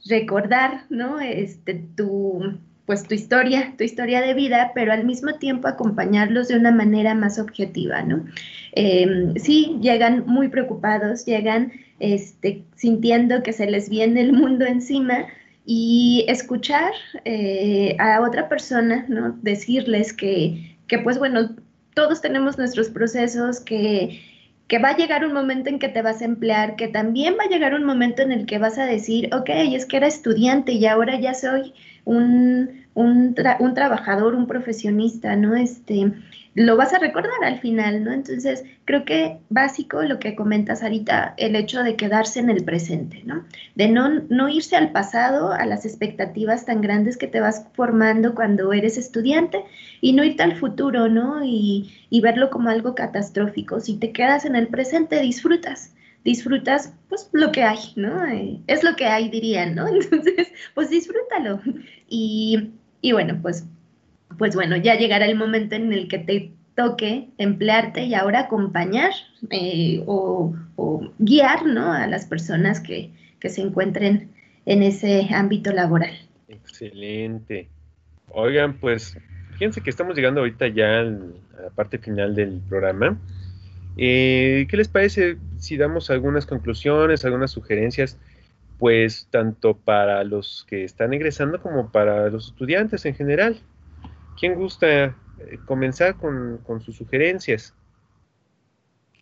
[0.05, 1.19] recordar, ¿no?
[1.19, 6.57] Este, tu pues tu historia, tu historia de vida, pero al mismo tiempo acompañarlos de
[6.57, 8.25] una manera más objetiva, ¿no?
[8.73, 15.27] Em, sí, llegan muy preocupados, llegan este, sintiendo que se les viene el mundo encima
[15.65, 16.91] y escuchar
[17.23, 19.37] eh, a otra persona, ¿no?
[19.41, 21.55] Decirles que, que, pues bueno,
[21.93, 24.19] todos tenemos nuestros procesos, que,
[24.67, 27.45] que va a llegar un momento en que te vas a emplear, que también va
[27.45, 30.73] a llegar un momento en el que vas a decir, ok, es que era estudiante
[30.73, 31.73] y ahora ya soy
[32.05, 35.55] un, un, un, trabajador, un profesionista, ¿no?
[35.55, 36.11] Este,
[36.55, 38.11] lo vas a recordar al final, ¿no?
[38.11, 43.23] Entonces, creo que básico lo que comentas ahorita, el hecho de quedarse en el presente,
[43.25, 43.45] ¿no?
[43.75, 48.35] De no, no irse al pasado, a las expectativas tan grandes que te vas formando
[48.35, 49.63] cuando eres estudiante
[50.01, 51.43] y no irte al futuro, ¿no?
[51.43, 53.79] Y, y verlo como algo catastrófico.
[53.79, 58.25] Si te quedas en el presente, disfrutas disfrutas pues lo que hay, ¿no?
[58.25, 59.87] Eh, es lo que hay, dirían, ¿no?
[59.93, 61.61] Entonces, pues disfrútalo.
[62.09, 62.71] Y,
[63.03, 63.67] y, bueno, pues,
[64.37, 69.11] pues bueno, ya llegará el momento en el que te toque emplearte y ahora acompañar
[69.49, 70.55] eh, o,
[71.19, 71.91] guiar, ¿no?
[71.91, 74.29] A las personas que, que se encuentren
[74.65, 76.13] en ese ámbito laboral.
[76.47, 77.67] Excelente.
[78.29, 79.17] Oigan, pues
[79.51, 83.19] fíjense que estamos llegando ahorita ya a la parte final del programa.
[83.97, 88.17] Eh, ¿Qué les parece si damos algunas conclusiones, algunas sugerencias,
[88.83, 93.61] pues tanto para los que están ingresando como para los estudiantes en general?
[94.37, 95.13] ¿Quién gusta eh,
[95.65, 97.73] comenzar con, sus sugerencias?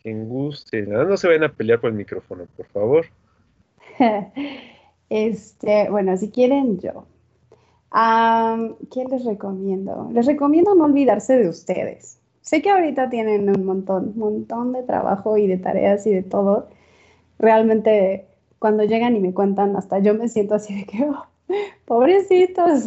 [0.01, 3.05] Quien guste, no, se vayan a pelear por el micrófono, por favor.
[5.09, 7.05] Este, bueno, si quieren yo.
[8.91, 10.09] ¿Qué les recomiendo?
[10.11, 12.19] Les recomiendo no olvidarse de ustedes.
[12.41, 16.69] Sé que ahorita tienen un montón, montón de trabajo y de tareas y de todo.
[17.37, 18.30] Realmente
[18.61, 21.25] cuando llegan y me cuentan, hasta yo me siento así de que, oh,
[21.85, 22.83] pobrecitos.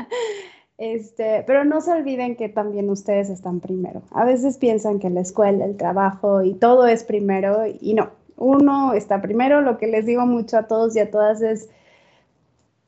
[0.76, 4.02] este, pero no se olviden que también ustedes están primero.
[4.10, 8.10] A veces piensan que la escuela, el trabajo y todo es primero y no.
[8.36, 9.62] Uno está primero.
[9.62, 11.70] Lo que les digo mucho a todos y a todas es,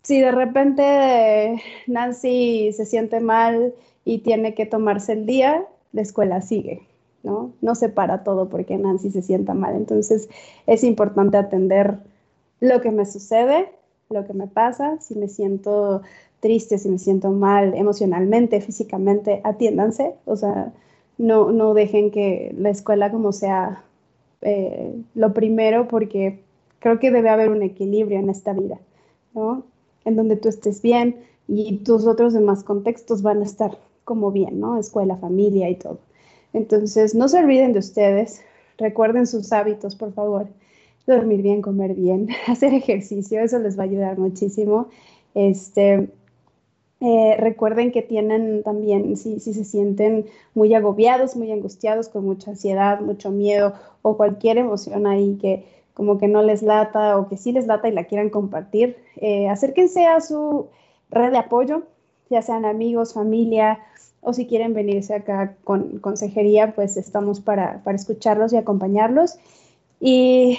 [0.03, 3.73] si de repente Nancy se siente mal
[4.05, 6.83] y tiene que tomarse el día, la escuela sigue,
[7.23, 7.55] ¿no?
[7.63, 9.75] No se para todo porque Nancy se sienta mal.
[9.75, 10.29] Entonces
[10.67, 12.10] es importante atender
[12.61, 13.71] lo que me sucede,
[14.11, 16.03] lo que me pasa, si me siento
[16.41, 20.73] triste, si me siento mal emocionalmente, físicamente, atiéndanse, o sea,
[21.19, 23.85] no, no dejen que la escuela como sea
[24.43, 26.43] eh, lo primero porque
[26.79, 28.79] creo que debe haber un equilibrio en esta vida,
[29.35, 29.65] ¿no?
[30.05, 34.61] En donde tú estés bien y tus otros demás contextos van a estar como bien,
[34.61, 34.79] ¿no?
[34.79, 35.99] Escuela, familia y todo.
[36.53, 38.43] Entonces, no se olviden de ustedes,
[38.79, 40.47] recuerden sus hábitos, por favor.
[41.11, 44.89] Dormir bien, comer bien, hacer ejercicio, eso les va a ayudar muchísimo.
[45.35, 46.09] Este,
[47.01, 52.53] eh, recuerden que tienen también, si, si, se sienten muy agobiados, muy angustiados, con mucha
[52.53, 57.37] ansiedad, mucho miedo o cualquier emoción ahí que como que no les lata o que
[57.37, 60.69] sí les lata y la quieran compartir, eh, acérquense a su
[61.11, 61.83] red de apoyo,
[62.31, 63.81] ya sean amigos, familia
[64.21, 69.39] o si quieren venirse acá con consejería, pues estamos para, para escucharlos y acompañarlos.
[69.99, 70.59] Y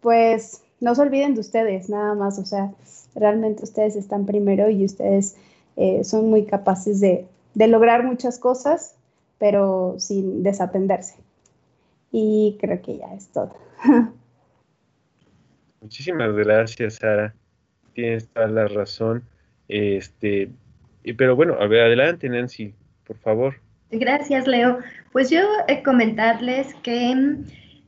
[0.00, 2.72] pues no se olviden de ustedes, nada más, o sea,
[3.14, 5.36] realmente ustedes están primero y ustedes
[5.76, 8.96] eh, son muy capaces de, de, lograr muchas cosas,
[9.38, 11.16] pero sin desatenderse.
[12.12, 13.54] Y creo que ya es todo.
[15.80, 17.34] Muchísimas gracias, Sara.
[17.94, 19.22] Tienes toda la razón.
[19.68, 20.50] Este,
[21.16, 22.74] pero bueno, a ver, adelante, Nancy,
[23.06, 23.56] por favor.
[23.90, 24.78] Gracias, Leo.
[25.12, 27.44] Pues yo eh, comentarles que mm,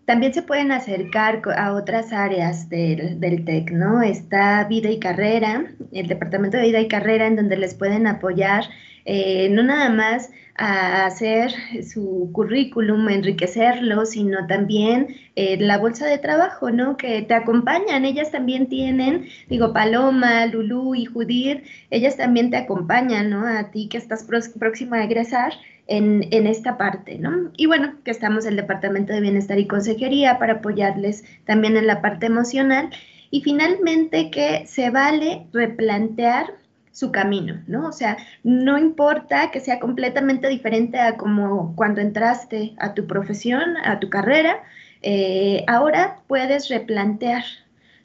[0.08, 4.00] también se pueden acercar a otras áreas del, del, TEC, ¿no?
[4.00, 8.64] Está vida y carrera, el Departamento de Vida y Carrera, en donde les pueden apoyar,
[9.04, 11.50] eh, no nada más a hacer
[11.84, 16.96] su currículum, enriquecerlo, sino también eh, la bolsa de trabajo, ¿no?
[16.96, 23.28] Que te acompañan, ellas también tienen, digo, Paloma, Lulú y Judir, ellas también te acompañan,
[23.28, 23.46] ¿no?
[23.46, 25.52] A ti que estás próximo a egresar
[25.88, 27.50] en, esta parte, ¿no?
[27.56, 32.00] Y bueno, que estamos el Departamento de Bienestar y Consejería para apoyarles también en la
[32.02, 32.90] parte emocional.
[33.30, 36.54] Y finalmente que se vale replantear
[36.92, 37.88] su camino, ¿no?
[37.88, 43.76] O sea, no importa que sea completamente diferente a como cuando entraste a tu profesión,
[43.84, 44.62] a tu carrera,
[45.02, 47.44] eh, ahora puedes replantear,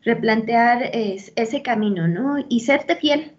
[0.04, 2.46] replantear ese camino, ¿no?
[2.50, 3.32] Y serte fiel.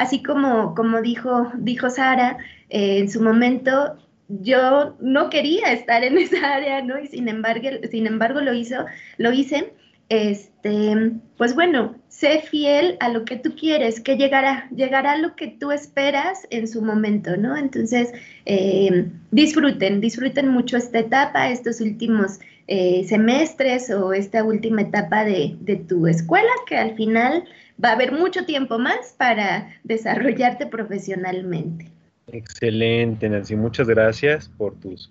[0.00, 2.38] Así como, como dijo, dijo Sara,
[2.70, 3.98] eh, en su momento
[4.28, 6.98] yo no quería estar en esa área, ¿no?
[6.98, 8.86] Y sin embargo, sin embargo lo hizo,
[9.18, 9.74] lo hice.
[10.08, 15.48] Este, pues bueno, sé fiel a lo que tú quieres, que llegará, llegará lo que
[15.48, 17.54] tú esperas en su momento, ¿no?
[17.54, 18.10] Entonces,
[18.46, 25.56] eh, disfruten, disfruten mucho esta etapa, estos últimos eh, semestres o esta última etapa de,
[25.60, 27.44] de tu escuela, que al final
[27.82, 31.90] va a haber mucho tiempo más para desarrollarte profesionalmente.
[32.26, 33.56] Excelente, Nancy.
[33.56, 35.10] Muchas gracias por tus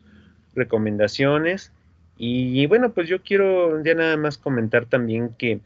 [0.56, 1.72] recomendaciones.
[2.18, 5.62] Y bueno, pues yo quiero ya nada más comentar también que,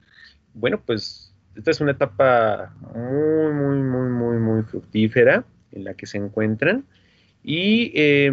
[0.54, 6.06] bueno, pues esta es una etapa muy, muy, muy, muy, muy fructífera en la que
[6.06, 6.86] se encuentran.
[7.44, 8.32] Y eh,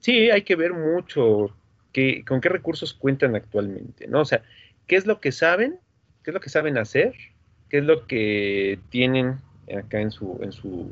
[0.00, 1.56] sí, hay que ver mucho
[1.92, 4.20] que, con qué recursos cuentan actualmente, ¿no?
[4.20, 4.42] O sea,
[4.86, 5.78] ¿qué es lo que saben?
[6.22, 7.14] ¿Qué es lo que saben hacer?
[7.68, 9.36] ¿Qué es lo que tienen
[9.76, 10.90] acá en su, en su,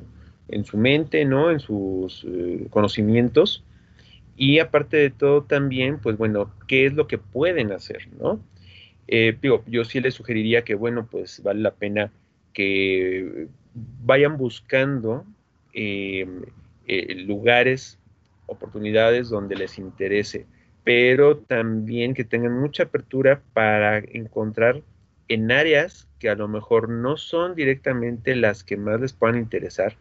[0.48, 1.50] en su mente, ¿no?
[1.50, 3.64] En sus eh, conocimientos.
[4.36, 8.40] Y aparte de todo también, pues bueno, ¿qué es lo que pueden hacer, ¿no?
[9.08, 12.10] Eh, digo, yo sí les sugeriría que, bueno, pues vale la pena
[12.52, 15.24] que vayan buscando
[15.74, 16.26] eh,
[16.86, 17.98] eh, lugares,
[18.46, 20.46] oportunidades donde les interese,
[20.84, 24.82] pero también que tengan mucha apertura para encontrar
[25.28, 29.96] en áreas que a lo mejor no son directamente las que más les puedan interesar,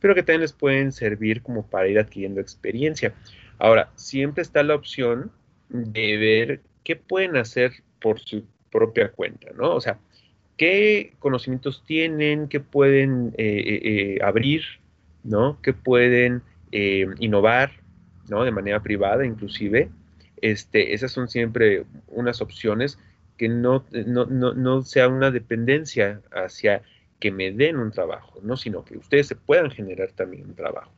[0.00, 3.14] pero que también les pueden servir como para ir adquiriendo experiencia.
[3.58, 5.32] Ahora, siempre está la opción
[5.70, 9.74] de ver qué pueden hacer por su propia cuenta, ¿no?
[9.74, 9.98] O sea,
[10.58, 14.64] qué conocimientos tienen, qué pueden eh, eh, eh, abrir,
[15.24, 15.58] ¿no?
[15.62, 17.70] Qué pueden innovar,
[18.28, 18.44] ¿no?
[18.44, 19.88] De manera privada, inclusive.
[20.42, 22.98] Este, esas son siempre unas opciones
[23.42, 26.82] que no, no, no, no sea una dependencia hacia
[27.18, 28.56] que me den un trabajo, ¿no?
[28.56, 30.92] Sino que ustedes se puedan generar también un trabajo.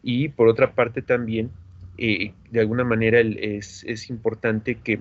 [0.00, 1.50] Y por otra parte también,
[1.98, 5.00] de alguna manera es, es importante que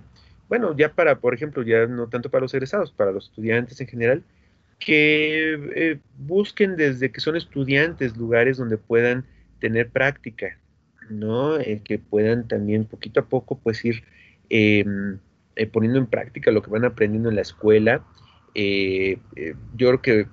[0.50, 3.88] bueno, ya para, por ejemplo, ya no tanto para los egresados, para los estudiantes en
[3.88, 4.24] general,
[4.80, 9.24] que eh, busquen desde que son estudiantes lugares donde puedan
[9.60, 10.58] tener práctica,
[11.12, 11.60] ¿no?
[11.60, 14.04] Eh, que puedan también poquito a poco pues ir
[14.50, 15.20] em,
[15.56, 18.04] eh, poniendo en práctica lo que van aprendiendo en la escuela.
[18.54, 19.18] yo
[19.76, 20.28] creo que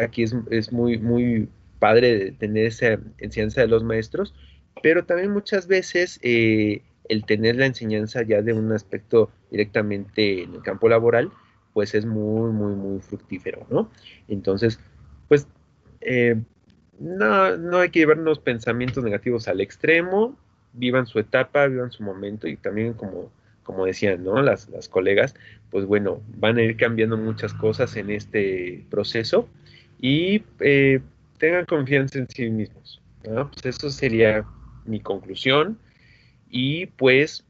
[0.00, 1.48] aquí es, es, muy, muy
[1.78, 4.34] padre tener esa enseñanza de los maestros,
[4.82, 10.62] pero también muchas veces el tener la enseñanza ya de un aspecto directamente en el
[10.62, 11.30] campo laboral,
[11.76, 13.90] pues es muy, muy, muy fructífero, ¿no?
[14.28, 14.80] Entonces,
[15.28, 15.46] pues,
[16.00, 16.36] eh,
[16.98, 20.38] no, no hay que llevarnos pensamientos negativos al extremo,
[20.72, 23.30] vivan su etapa, vivan su momento y también como,
[23.66, 24.40] como decían, ¿no?
[24.40, 25.34] Las, las colegas,
[25.70, 29.48] pues bueno, van a ir cambiando muchas cosas en este proceso
[30.00, 31.00] y eh,
[31.38, 33.02] tengan confianza en sí mismos.
[33.28, 33.50] ¿no?
[33.50, 34.46] Pues eso sería
[34.84, 35.78] mi conclusión
[36.48, 37.44] y pues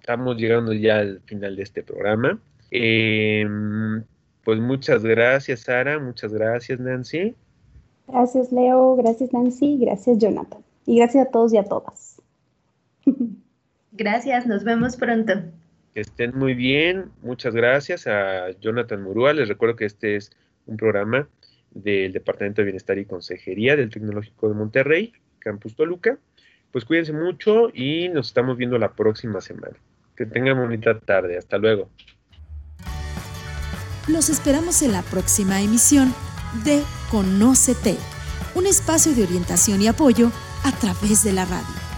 [0.00, 2.40] estamos llegando ya al final de este programa.
[2.70, 4.02] Em,
[4.44, 7.34] pues muchas gracias, Sara, muchas gracias, Nancy.
[8.08, 10.62] Gracias, Leo, gracias, Nancy, gracias, Jonathan.
[10.86, 12.22] Y gracias a todos y a todas.
[13.96, 15.34] Gracias, nos vemos pronto.
[15.94, 17.12] Que estén muy bien.
[17.22, 19.32] Muchas gracias a Jonathan Murúa.
[19.32, 20.32] Les recuerdo que este es
[20.66, 21.28] un programa
[21.70, 26.18] del Departamento de Bienestar y Consejería del Tecnológico de Monterrey, Campus Toluca.
[26.72, 29.76] Pues cuídense mucho y nos estamos viendo la próxima semana.
[30.16, 31.38] Que tengan bonita tarde.
[31.38, 31.88] Hasta luego.
[34.08, 36.12] Los esperamos en la próxima emisión
[36.64, 36.82] de
[37.12, 37.96] Conócete,
[38.56, 40.32] un espacio de orientación y apoyo
[40.64, 41.93] a través de la radio.